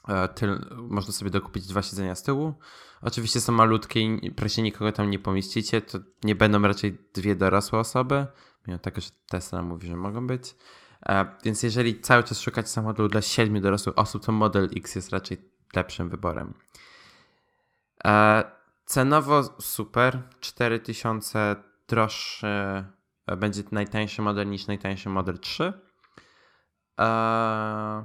[0.08, 2.54] e, tyl, można sobie dokupić dwa siedzenia z tyłu.
[3.02, 7.78] Oczywiście są malutkie i praktycznie nikogo tam nie pomieścicie, to nie będą raczej dwie dorosłe
[7.78, 8.26] osoby,
[8.66, 10.54] mimo tego, że Tesla mówi, że mogą być.
[11.06, 15.10] E, więc jeżeli cały czas szukacie samochodu dla 7 dorosłych osób, to model X jest
[15.10, 15.38] raczej
[15.76, 16.54] lepszym wyborem.
[18.86, 22.46] Cenowo super, 4000 droższy,
[23.26, 25.72] e, będzie najtańszy model niż najtańszy model 3.
[26.98, 28.04] Eee,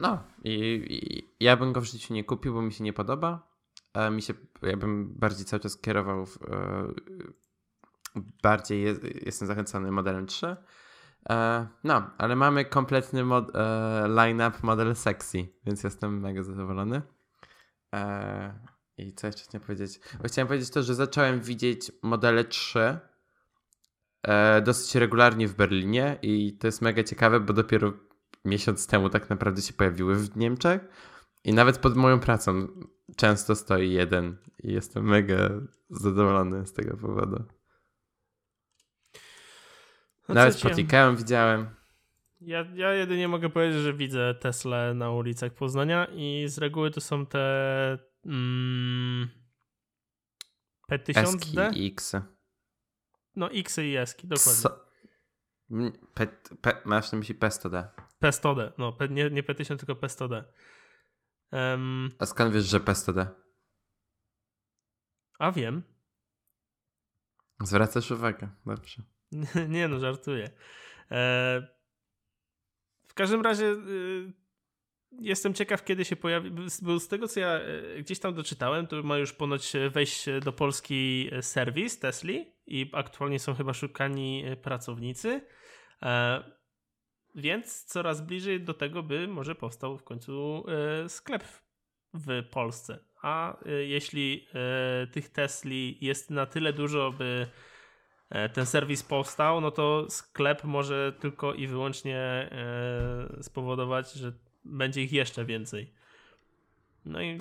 [0.00, 0.52] no i,
[0.90, 3.48] i, ja bym go w życiu nie kupił, bo mi się nie podoba.
[3.94, 6.88] Eee, mi się, ja bym bardziej cały czas kierował w, e,
[8.42, 10.56] bardziej je, jestem zachęcony modelem 3.
[11.30, 17.02] E, no, ale mamy kompletny mod, e, line-up model sexy, więc jestem mega zadowolony.
[18.98, 20.00] I co jeszcze chciałem powiedzieć?
[20.22, 22.98] Bo chciałem powiedzieć to, że zacząłem widzieć modele 3
[24.22, 27.92] e, dosyć regularnie w Berlinie i to jest mega ciekawe, bo dopiero
[28.44, 30.80] miesiąc temu tak naprawdę się pojawiły w Niemczech
[31.44, 32.68] i nawet pod moją pracą
[33.16, 35.50] często stoi jeden i jestem mega
[35.90, 37.44] zadowolony z tego powodu.
[40.28, 41.66] No nawet spotykałem, widziałem.
[42.40, 47.00] Ja, ja jedynie mogę powiedzieć, że widzę Tesla na ulicach Poznania i z reguły to
[47.00, 49.28] są te mm,
[50.90, 51.76] P1000D.
[51.76, 52.16] i X.
[53.36, 54.88] No X i S, dokładnie.
[56.62, 57.88] P, masz na myśli P100D.
[58.22, 60.44] P100D, no nie, nie P1000, tylko P100D.
[61.52, 63.26] Um, A skąd wiesz, że P100D?
[65.38, 65.82] A wiem.
[67.60, 69.02] Zwracasz uwagę, dobrze.
[69.68, 70.50] nie no, żartuję.
[71.10, 71.68] E,
[73.08, 74.32] w każdym razie y,
[75.20, 76.50] jestem ciekaw, kiedy się pojawi,
[76.82, 80.52] bo z tego, co ja y, gdzieś tam doczytałem, to ma już ponoć wejść do
[80.52, 85.40] Polski serwis Tesli i aktualnie są chyba szukani pracownicy.
[86.02, 86.42] E,
[87.34, 91.44] więc coraz bliżej do tego, by może powstał w końcu e, sklep
[92.14, 92.98] w Polsce.
[93.22, 94.48] A e, jeśli
[95.12, 97.46] tych Tesli jest na tyle dużo, by
[98.52, 102.50] ten serwis powstał, no to sklep może tylko i wyłącznie
[103.40, 104.32] spowodować, że
[104.68, 105.92] będzie ich jeszcze więcej.
[107.04, 107.38] No i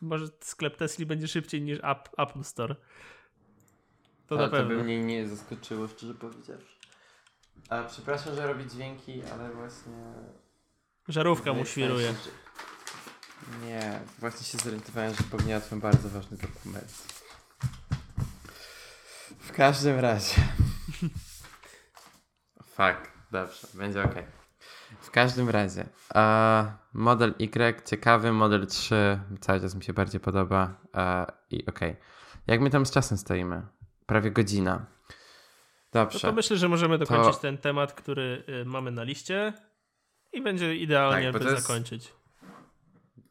[0.00, 1.78] może sklep Tesli będzie szybciej niż
[2.18, 2.76] Apple Store.
[4.26, 4.70] To Ale na pewno.
[4.70, 6.78] To by mnie nie zaskoczyło, szczerze powiedziawszy.
[7.68, 9.92] A przepraszam, że robi dźwięki, ale właśnie.
[11.08, 12.14] Żarówka mu świruje.
[13.64, 16.92] Nie, właśnie się zorientowałem, że pogniotłem bardzo ważny dokument.
[19.38, 20.34] W każdym razie.
[22.76, 24.37] Fuck, dobrze, będzie ok.
[25.00, 25.86] W każdym razie.
[26.14, 30.80] Uh, model Y ciekawy, model 3 cały czas mi się bardziej podoba.
[30.94, 31.80] Uh, I ok.
[32.46, 33.62] Jak my tam z czasem stoimy?
[34.06, 34.86] Prawie godzina.
[35.92, 36.18] Dobrze.
[36.22, 37.40] No to myślę, że możemy dokończyć to...
[37.40, 39.52] ten temat, który y, mamy na liście
[40.32, 41.66] i będzie idealnie, tak, by jest...
[41.66, 42.12] zakończyć.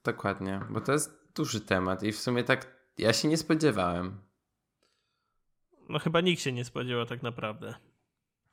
[0.03, 4.21] Dokładnie, bo to jest duży temat i w sumie tak ja się nie spodziewałem.
[5.89, 7.75] No chyba nikt się nie spodziewał tak naprawdę.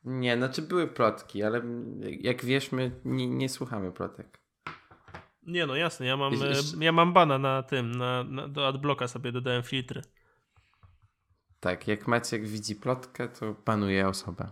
[0.05, 1.61] Nie, znaczy były plotki, ale
[2.19, 4.39] jak wiesz, my nie, nie słuchamy plotek.
[5.43, 9.07] Nie no, jasne, ja mam, y, ja mam bana na tym, na, na, do adblocka
[9.07, 10.01] sobie dodałem filtry.
[11.59, 14.51] Tak, jak Maciek widzi plotkę, to panuje osobę.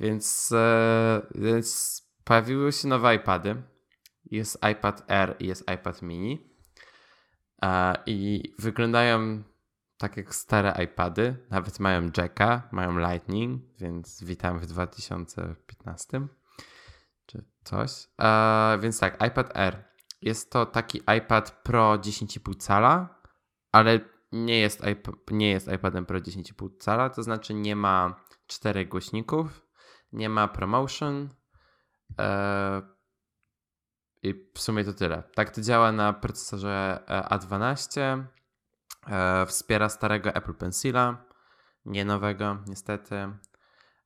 [0.00, 3.62] Więc, e, więc pojawiły się nowe iPady.
[4.30, 6.50] Jest iPad Air i jest iPad mini.
[7.62, 9.42] E, I wyglądają
[10.02, 11.36] tak jak stare iPady.
[11.50, 16.26] Nawet mają jacka, mają Lightning, więc witam w 2015
[17.26, 18.08] czy coś.
[18.80, 19.84] Więc tak, iPad Air.
[20.22, 23.20] Jest to taki iPad Pro 10,5 cala,
[23.72, 24.00] ale
[24.32, 24.82] nie jest,
[25.30, 29.66] nie jest iPadem Pro 10,5 cala, to znaczy nie ma czterech głośników,
[30.12, 31.28] nie ma promotion
[32.18, 32.82] e,
[34.22, 35.22] i w sumie to tyle.
[35.34, 38.24] Tak to działa na procesorze e, A12,
[39.06, 41.24] e, wspiera starego Apple Pencila,
[41.84, 43.16] nie nowego niestety,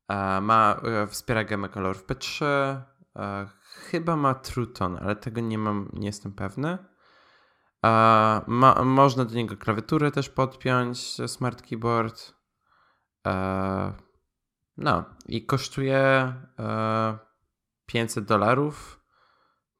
[0.08, 3.46] e, ma, e, wspiera gamę kolorów P3, e,
[3.90, 6.78] chyba ma True Tone, ale tego nie mam, nie jestem pewny.
[8.46, 12.34] Ma, można do niego klawiaturę też podpiąć, smart keyboard.
[14.76, 16.32] No i kosztuje
[17.86, 19.00] 500 dolarów,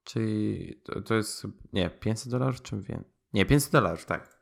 [0.05, 3.05] czyli to, to, jest, nie, 500 dolarów czym wiem?
[3.33, 4.36] Nie, 500 dolarów, tak.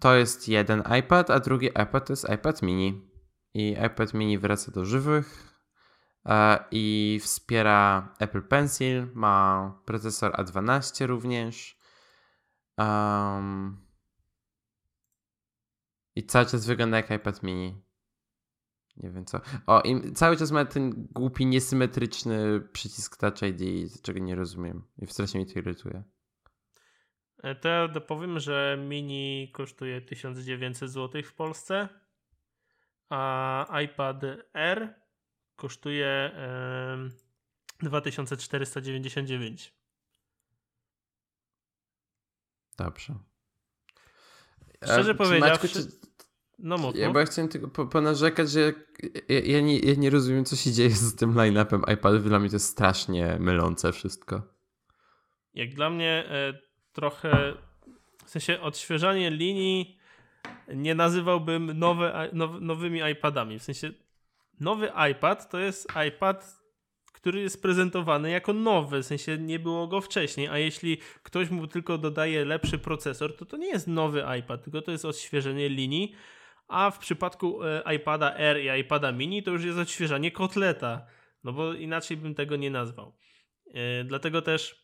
[0.00, 3.10] To jest jeden iPad, a drugi iPad to jest iPad mini.
[3.54, 5.54] I iPad mini wraca do żywych
[6.26, 11.78] E, i wspiera Apple Pencil, ma procesor A12 również.
[12.78, 13.86] Um,
[16.16, 17.82] I cały czas wygląda jak iPad mini.
[18.96, 19.40] Nie wiem co.
[19.66, 24.82] O, i cały czas ma ten głupi, niesymetryczny przycisk Touch ID, czego nie rozumiem.
[24.98, 26.02] I strasznie mi to irytuje.
[27.42, 31.88] E, to ja dopowiem, że mini kosztuje 1900 zł w Polsce,
[33.10, 34.22] a iPad
[34.54, 34.94] R
[35.56, 36.30] kosztuje
[37.82, 39.74] 2499.
[42.76, 43.14] Dobrze.
[44.82, 45.68] Szczerze A, powiedziawszy...
[45.68, 46.04] Czy...
[46.58, 48.72] No mów, Ja bo chciałem tylko po, ponarzekać, że
[49.28, 52.24] ja, ja, nie, ja nie rozumiem, co się dzieje z tym line-upem iPadów.
[52.24, 54.42] Dla mnie to jest strasznie mylące wszystko.
[55.54, 56.58] Jak dla mnie e,
[56.94, 57.54] trochę,
[58.24, 59.98] w sensie odświeżanie linii
[60.68, 63.58] nie nazywałbym nowe, now, nowymi iPadami.
[63.58, 63.90] W sensie
[64.60, 66.60] nowy iPad to jest iPad,
[67.12, 71.66] który jest prezentowany jako nowy, w sensie nie było go wcześniej, a jeśli ktoś mu
[71.66, 76.14] tylko dodaje lepszy procesor, to to nie jest nowy iPad, tylko to jest odświeżenie linii,
[76.68, 81.06] a w przypadku e, iPada Air i iPada Mini to już jest odświeżanie kotleta,
[81.44, 83.16] no bo inaczej bym tego nie nazwał.
[83.74, 84.83] E, dlatego też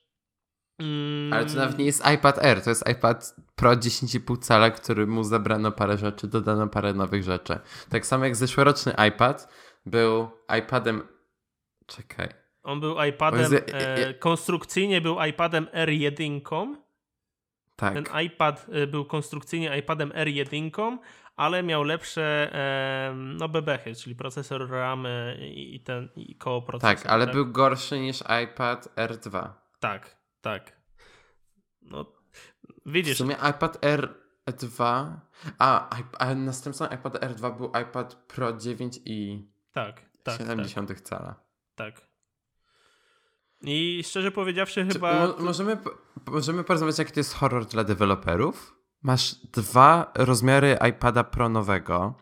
[0.81, 1.33] Mm.
[1.33, 5.25] Ale to nawet nie jest iPad Air, to jest iPad Pro 10,5 cala, który mu
[5.25, 7.59] zabrano parę rzeczy, dodano parę nowych rzeczy.
[7.89, 9.49] Tak samo jak zeszłoroczny iPad
[9.87, 11.03] był iPadem.
[11.87, 12.29] Czekaj.
[12.63, 13.53] On był iPadem.
[13.73, 16.75] E, konstrukcyjnie był iPadem R1.
[17.77, 17.95] Tak.
[17.95, 20.99] Ten iPad e, był konstrukcyjnie iPadem R1,
[21.37, 25.07] ale miał lepsze e, no bebechy, czyli procesor RAM
[25.41, 26.97] i, ten i koło procesor.
[26.97, 27.35] Tak, ale tak?
[27.35, 29.49] był gorszy niż iPad R2.
[29.81, 30.81] Tak, tak.
[31.83, 32.13] No,
[32.87, 33.15] widzisz.
[33.15, 33.79] W sumie iPad
[34.47, 35.07] R2.
[35.59, 39.49] A, a następcą iPad R2 był iPad Pro 9 i.
[39.73, 40.39] Tak, tak.
[40.39, 41.01] 70 tak.
[41.01, 41.35] cala.
[41.75, 42.11] Tak.
[43.63, 45.27] I szczerze powiedziawszy, Czy, chyba.
[45.27, 45.79] Mo możemy,
[46.27, 48.77] możemy porozmawiać, jaki to jest horror dla deweloperów?
[49.03, 52.15] Masz dwa rozmiary iPada Pro nowego.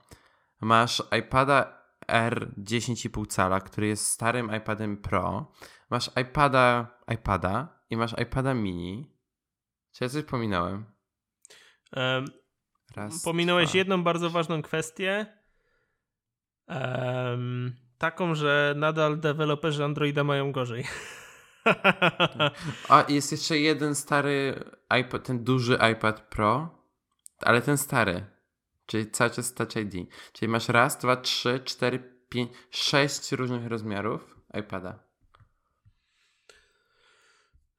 [0.61, 5.53] Masz iPada R 10,5 cala, który jest starym iPadem Pro.
[5.91, 9.19] Masz iPada, iPada i masz iPada mini.
[9.93, 10.85] Czy ja coś pominąłem?
[11.97, 12.25] Um,
[12.97, 13.79] Raz, pominąłeś dwa.
[13.79, 15.27] jedną bardzo ważną kwestię.
[16.69, 20.85] Um, taką, że nadal deweloperzy Androida mają gorzej.
[22.89, 24.65] A jest jeszcze jeden stary
[25.01, 26.79] iPad, ten duży iPad Pro,
[27.41, 28.27] ale ten stary,
[28.87, 30.11] czyli cały czas Touch ID.
[30.33, 35.08] Czyli masz raz, dwa, trzy, cztery, pięć, sześć różnych rozmiarów iPada.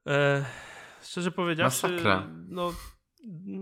[0.09, 0.45] E,
[1.01, 2.27] szczerze powiedziawszy, Masakra.
[2.47, 2.73] no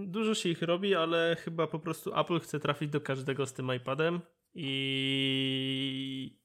[0.06, 3.76] dużo się ich robi, ale chyba po prostu Apple chce trafić do każdego z tym
[3.76, 4.22] iPadem
[4.54, 6.40] i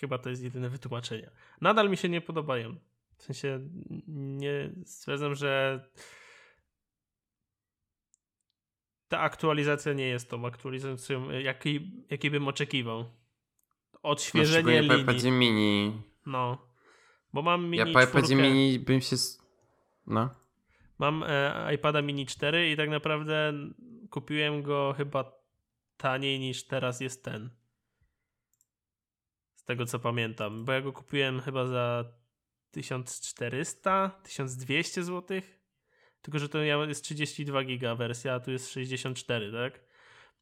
[0.00, 1.30] chyba to jest jedyne wytłumaczenie.
[1.60, 2.76] Nadal mi się nie podobają.
[3.16, 3.60] W sensie
[4.08, 5.80] nie stwierdzam, że
[9.08, 13.04] ta aktualizacja nie jest tą aktualizacją, jakiej, jakiej bym oczekiwał.
[14.02, 15.30] Odświeżenie no, linii.
[15.30, 16.02] mini.
[16.26, 16.58] No.
[17.32, 19.16] Bo mam mini Ja po iPadzie mini bym się
[20.08, 20.30] no.
[20.98, 23.52] Mam e, iPada mini 4 i tak naprawdę
[24.10, 25.32] kupiłem go chyba
[25.96, 27.50] taniej niż teraz jest ten.
[29.54, 32.04] Z tego co pamiętam, bo ja go kupiłem chyba za
[32.70, 35.40] 1400, 1200 zł.
[36.22, 39.80] Tylko, że to jest 32 giga wersja, a tu jest 64, tak?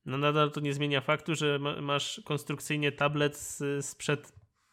[0.06, 4.32] No nadal to nie zmienia faktu, że masz konstrukcyjnie tablet z, sprzed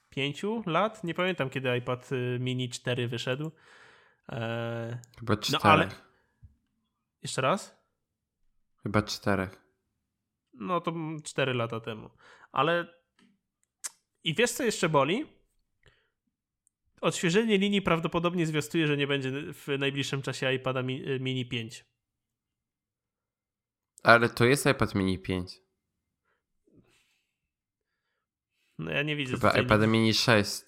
[0.10, 1.04] 5 lat.
[1.04, 3.52] Nie pamiętam kiedy iPad y, mini 4 wyszedł
[4.30, 5.64] Eee, Chyba czterech.
[5.64, 5.90] No ale...
[7.22, 7.78] Jeszcze raz?
[8.84, 9.62] Chyba czterech.
[10.54, 10.94] No to
[11.24, 12.10] cztery lata temu.
[12.52, 12.94] Ale
[14.24, 15.26] i wiesz co jeszcze boli?
[17.02, 20.82] Odświeżenie linii prawdopodobnie zwiastuje, że nie będzie w najbliższym czasie iPada
[21.20, 21.86] mini 5.
[24.04, 25.62] Ale to jest iPad mini 5.
[28.78, 29.34] No ja nie widzę.
[29.34, 30.62] Chyba iPad mini 6.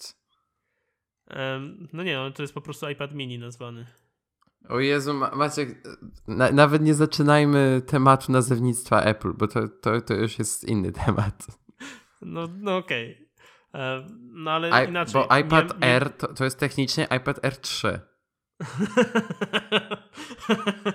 [1.94, 3.86] No nie, no, to jest po prostu iPad mini nazwany.
[4.70, 5.70] O Jezu, Maciek,
[6.28, 11.48] na, nawet nie zaczynajmy tematu nazewnictwa Apple, bo to, to, to już jest inny temat.
[12.22, 13.30] No, no okej.
[13.74, 14.06] Okay.
[14.32, 15.14] No ale I, inaczej.
[15.14, 15.94] Bo iPad nie, nie...
[15.94, 18.00] R to, to jest technicznie iPad R3.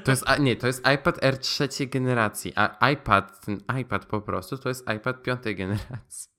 [0.05, 4.59] To jest, nie, to jest iPad R trzeciej generacji, a iPad, ten iPad po prostu,
[4.59, 6.31] to jest iPad piątej generacji.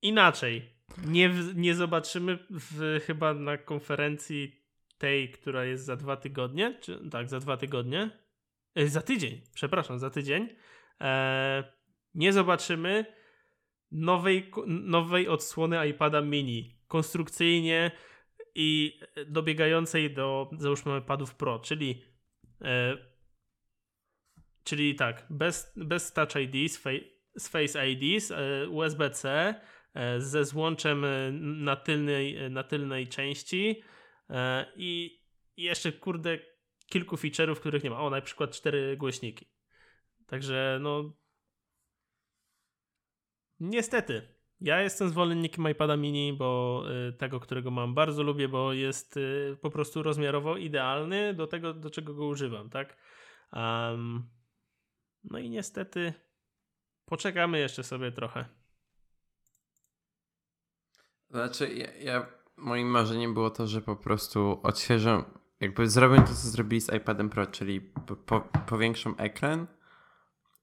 [0.03, 0.76] Inaczej
[1.07, 4.66] nie, nie zobaczymy w, chyba na konferencji
[4.99, 8.11] tej, która jest za dwa tygodnie, czy tak, za dwa tygodnie,
[8.74, 10.49] e, za tydzień, przepraszam, za tydzień,
[11.01, 11.64] e,
[12.14, 13.05] nie zobaczymy
[13.93, 17.91] nowej, nowej odsłony iPada mini, konstrukcyjnie
[18.55, 22.03] i dobiegającej do, załóżmy, iPadów Pro, czyli
[22.62, 22.97] e,
[24.66, 26.72] czyli tak, bez, bez Touch ID,
[27.37, 29.55] z, Face ID, z e, USB-C,
[30.18, 33.82] ze złączem e, na tylnej, e, na tylnej części
[34.76, 35.20] i
[35.57, 36.38] jeszcze kurde
[36.86, 38.01] kilku feature'ów, których nie ma.
[38.01, 39.47] O, na przykład cztery głośniki.
[40.26, 41.16] Także no
[43.61, 46.84] niestety ja jestem zwolennikiem iPada mini, bo
[47.18, 49.18] tego, którego mam, bardzo lubię, bo jest
[49.61, 52.97] po prostu rozmiarowo idealny do tego, do czego go używam, tak?
[53.53, 54.30] Um,
[55.24, 56.12] no i niestety
[57.05, 58.56] poczekamy jeszcze sobie trochę.
[61.31, 65.24] Znaczy, ja, ja, moim marzeniem było to, że po prostu odświeżę,
[65.61, 67.81] jakby zrobię to, co zrobili z iPadem Pro, czyli
[68.27, 69.66] po, powiększą ekran,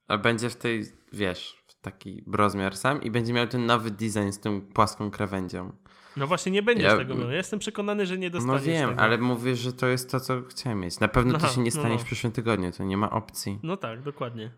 [0.08, 0.84] a będzie w tej,
[1.14, 5.72] wiesz, w taki rozmiar sam i będzie miał ten nowy design z tą płaską krawędzią.
[6.18, 7.30] No właśnie nie będziesz ja, tego miał.
[7.30, 9.02] Ja jestem przekonany, że nie no dostaniesz No wiem, tego.
[9.02, 11.00] ale mówię, że to jest to, co chciałem mieć.
[11.00, 12.00] Na pewno Aha, to się nie stanie no, no.
[12.00, 13.60] w przyszłym tygodniu, to nie ma opcji.
[13.64, 14.52] No tak, dokładnie.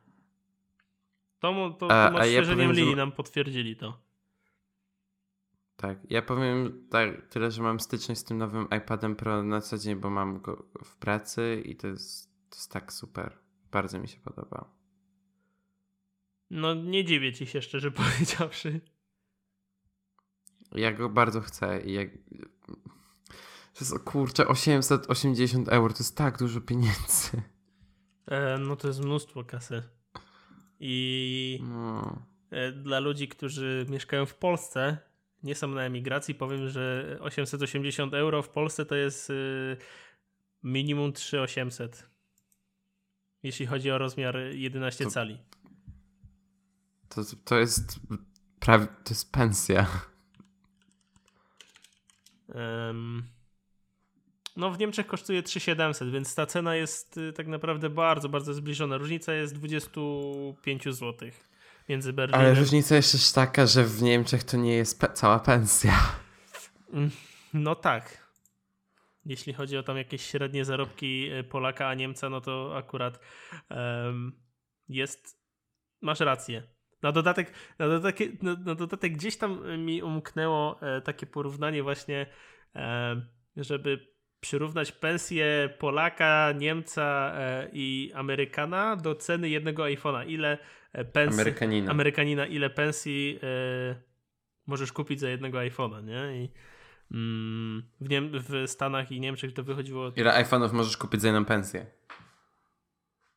[1.40, 2.96] To, to, to a, ja powiem, linii że...
[2.96, 4.05] nam potwierdzili to.
[5.78, 9.78] Tak, ja powiem tak, tyle, że mam styczność z tym nowym iPadem Pro na co
[9.78, 13.38] dzień, bo mam go w pracy i to jest, to jest tak super.
[13.72, 14.76] Bardzo mi się podoba.
[16.50, 18.82] No nie dziwię ci się szczerze powiedziawszy.
[20.72, 22.10] Ja go bardzo chcę i jak...
[23.74, 27.42] To jest, kurczę, 880 euro, to jest tak dużo pieniędzy.
[28.28, 29.84] E, no to jest mnóstwo kasy.
[30.80, 32.22] I no.
[32.50, 34.98] e, dla ludzi, którzy mieszkają w Polsce,
[35.46, 39.78] nie są na emigracji, powiem, że 880 euro w Polsce to jest y,
[40.64, 42.10] minimum 3800.
[43.44, 45.38] Jeśli chodzi o rozmiar 11 to, cali.
[47.10, 48.00] To, to jest
[48.60, 49.88] prawie, to jest pensja.
[52.56, 53.24] Um,
[54.56, 58.98] no w Niemczech kosztuje 3700, więc ta cena jest y, tak naprawdę bardzo, bardzo zbliżona.
[58.98, 61.30] Różnica jest 25 zł
[61.90, 62.42] między Berlinem.
[62.42, 65.94] Ale różnica jest też taka, że w Niemczech to nie jest pe cała pensja.
[66.94, 67.12] Mm,
[67.54, 68.26] no tak.
[69.26, 73.20] Jeśli chodzi o tam jakieś średnie zarobki y, Polaka, a Niemca, no to akurat
[73.70, 74.42] um,
[74.90, 75.46] jest.
[76.02, 76.64] Masz rację.
[77.02, 82.26] Na dodatek, na dodatek, na, na dodatek gdzieś tam mi umknęło e, takie porównanie właśnie,
[82.76, 83.22] e,
[83.58, 84.15] żeby
[84.46, 90.28] przyrównać pensję Polaka, Niemca e, i Amerykana do ceny jednego iPhone'a.
[90.28, 90.58] Ile
[90.94, 91.42] e, pensji...
[91.42, 91.92] Amerykanina.
[91.92, 93.96] Amerykanina, ile pensji e,
[94.68, 96.44] możesz kupić za jednego iPhone'a, nie?
[96.44, 96.50] I
[97.12, 100.12] mm, w, Niem w Stanach i Niemczech to wychodziło...
[100.16, 101.86] Ile iPhone'ów możesz kupić za jedną pensję?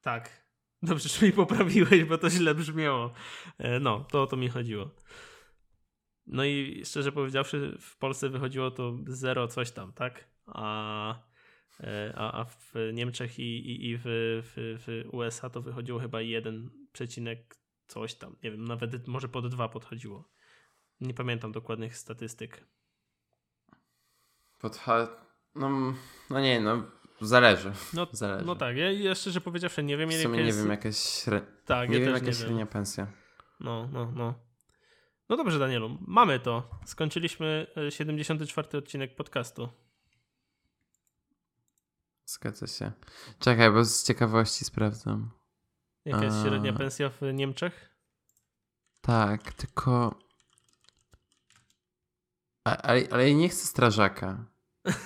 [0.02, 0.44] Tak.
[0.82, 3.12] Dobrze, że mi poprawiłeś, bo to źle brzmiało.
[3.80, 4.90] No, to o to mi chodziło.
[6.26, 10.37] No i szczerze powiedziawszy, w Polsce wychodziło to zero coś tam, tak?
[10.52, 11.14] A,
[11.80, 16.20] e, a, a w Niemczech i, i, i w, w, w USA to wychodziło chyba
[16.20, 16.70] 1,
[17.88, 18.36] coś tam.
[18.42, 20.28] Nie wiem, nawet może pod 2 podchodziło.
[21.00, 22.64] Nie pamiętam dokładnych statystyk.
[24.58, 25.08] Podcha...
[25.54, 25.94] No,
[26.30, 26.82] no nie, no
[27.20, 27.72] Zależy.
[27.94, 28.46] No, Zależy.
[28.46, 30.10] no tak, ja, ja szczerze powiedziawszy nie wiem.
[30.10, 31.40] W sumie nie wiem, jakaś, śre...
[31.64, 33.06] tak, nie ja wiem, jaka średnia pensja.
[33.60, 34.34] No, no, no.
[35.28, 36.70] No dobrze, Danielu, mamy to.
[36.84, 39.68] Skończyliśmy 74 e, odcinek podcastu.
[42.28, 42.92] Zgadza się.
[43.38, 45.30] Czekaj, bo z ciekawości sprawdzam.
[46.04, 47.96] Jaka jest średnia pensja w Niemczech?
[49.00, 50.18] Tak, tylko.
[52.64, 54.44] ale, ale nie chcę strażaka.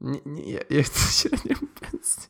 [0.00, 2.28] Nie, nie, ja, ja chcę średnią pensję.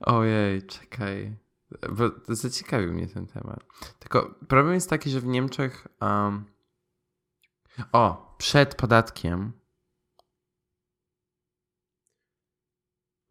[0.00, 1.36] Ojej, czekaj.
[1.90, 3.60] Bo zaciekawił mnie ten temat.
[3.98, 5.86] Tylko problem jest taki, że w Niemczech.
[6.00, 6.44] Um,
[7.92, 9.59] o, przed podatkiem.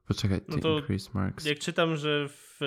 [0.10, 1.46] Poczekaj, no to increase marks.
[1.46, 2.58] Jak czytam, że w,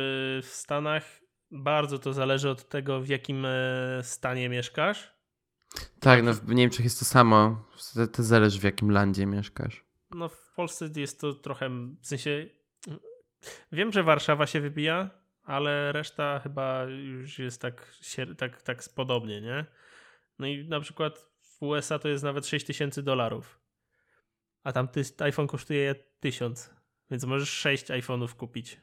[0.43, 1.21] w Stanach
[1.51, 5.13] bardzo to zależy od tego, w jakim e, stanie mieszkasz.
[6.01, 7.69] Tak, no w Niemczech jest to samo.
[7.95, 9.85] To, to zależy w jakim landzie mieszkasz.
[10.11, 11.71] No w Polsce jest to trochę,
[12.01, 12.47] w sensie
[13.73, 15.11] wiem, że Warszawa się wybija,
[15.45, 17.95] ale reszta chyba już jest tak,
[18.39, 19.67] tak, tak podobnie, nie?
[20.39, 23.61] No i na przykład w USA to jest nawet 6000 dolarów.
[24.65, 26.82] A tam ty, iPhone kosztuje 1000,
[27.13, 28.81] więc możesz 6 iPhone'ów kupić.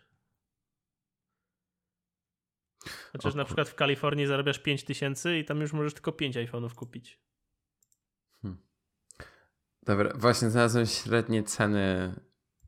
[3.11, 7.19] Chociaż na przykład w Kalifornii zarabiasz 5000 i tam już możesz tylko 5 iPhone'ów kupić.
[8.41, 8.61] Hmm.
[9.84, 12.15] Dobra, właśnie znalazłem średnie ceny,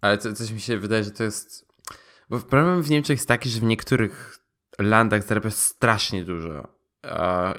[0.01, 1.68] ale to, coś mi się wydaje, że to jest...
[2.30, 4.39] Bo problem w Niemczech jest taki, że w niektórych
[4.80, 6.81] landach zarabiasz strasznie dużo.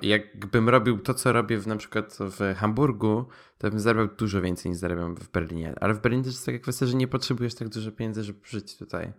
[0.03, 3.28] Jakbym robił to, co robię w, na przykład w Hamburgu,
[3.59, 5.74] to bym zarabiał dużo więcej niż zarabiam w Berlinie.
[5.80, 8.76] Ale w Berlinie też jest taka kwestia, że nie potrzebujesz tak dużo pieniędzy, żeby żyć
[8.76, 9.12] tutaj.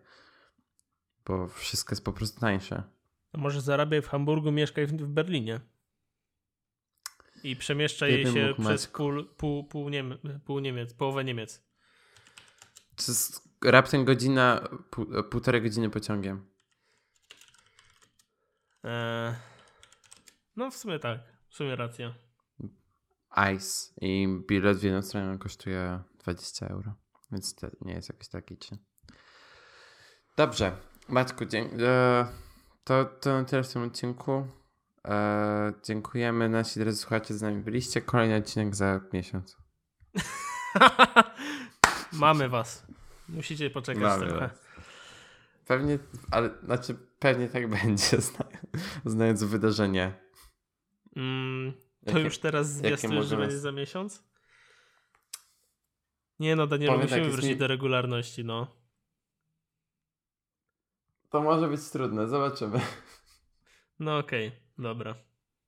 [1.25, 2.83] Bo wszystko jest po prostu tańsze.
[3.33, 5.59] A może zarabiaj w Hamburgu, mieszkaj w, Berlinie.
[7.43, 11.63] I przemieszczaj się przez pół, pół, pół, Niem pół Niemiec, połowę Niemiec.
[12.95, 16.45] Przez raptem godzina, pół, półtorej godziny pociągiem.
[18.83, 19.33] Eee,
[20.55, 22.13] no w sumie tak, w sumie racja.
[23.55, 26.93] Ice i bilet w jedną stronę kosztuje 20 euro,
[27.31, 28.77] więc to nie jest jakiś taki czy.
[30.37, 30.77] Dobrze,
[31.09, 32.25] Maćku, dziękuję.
[32.83, 34.47] To, to tyle w tym odcinku.
[35.07, 38.01] E, dziękujemy nasi drodzy słuchacze, z nami byliście.
[38.01, 39.57] Kolejny odcinek za miesiąc.
[42.13, 42.85] Mamy was.
[43.29, 44.47] Musicie poczekać Mamy trochę.
[44.47, 44.63] Was.
[45.67, 45.99] Pewnie,
[46.31, 48.17] ale znaczy pewnie tak będzie,
[49.05, 50.22] znając wydarzenie.
[51.15, 51.73] Mm,
[52.05, 54.23] to jakie, już teraz zwiastujesz, że będzie za miesiąc?
[56.39, 57.57] Nie no, Daniel, musimy tak, wrócić mi...
[57.57, 58.83] do regularności, no.
[61.29, 62.79] to może być trudne, zobaczymy.
[63.99, 65.15] No okej, okay, dobra.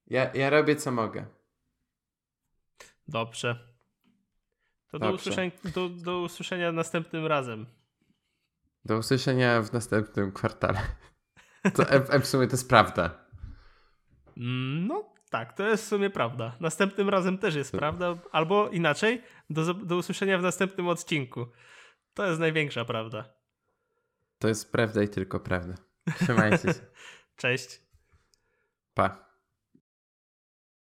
[0.08, 1.26] Ja, ja robię co mogę.
[3.08, 3.76] Dobrze.
[4.88, 7.66] To do usłyszenia, do, do usłyszenia następnym razem.
[8.86, 10.82] Do usłyszenia w następnym kwartale.
[11.76, 13.28] To e, w sumie to jest prawda.
[14.38, 16.56] Mm, no tak, to jest w sumie prawda.
[16.60, 21.48] Następnym razem też jest prawda, albo inaczej, do, do usłyszenia w następnym odcinku.
[22.14, 23.34] To jest największa prawda.
[24.40, 25.76] To jest prawda i tylko prawda.
[26.20, 26.74] Trzymajcie się.
[27.42, 27.82] Cześć.
[28.94, 29.24] Pa.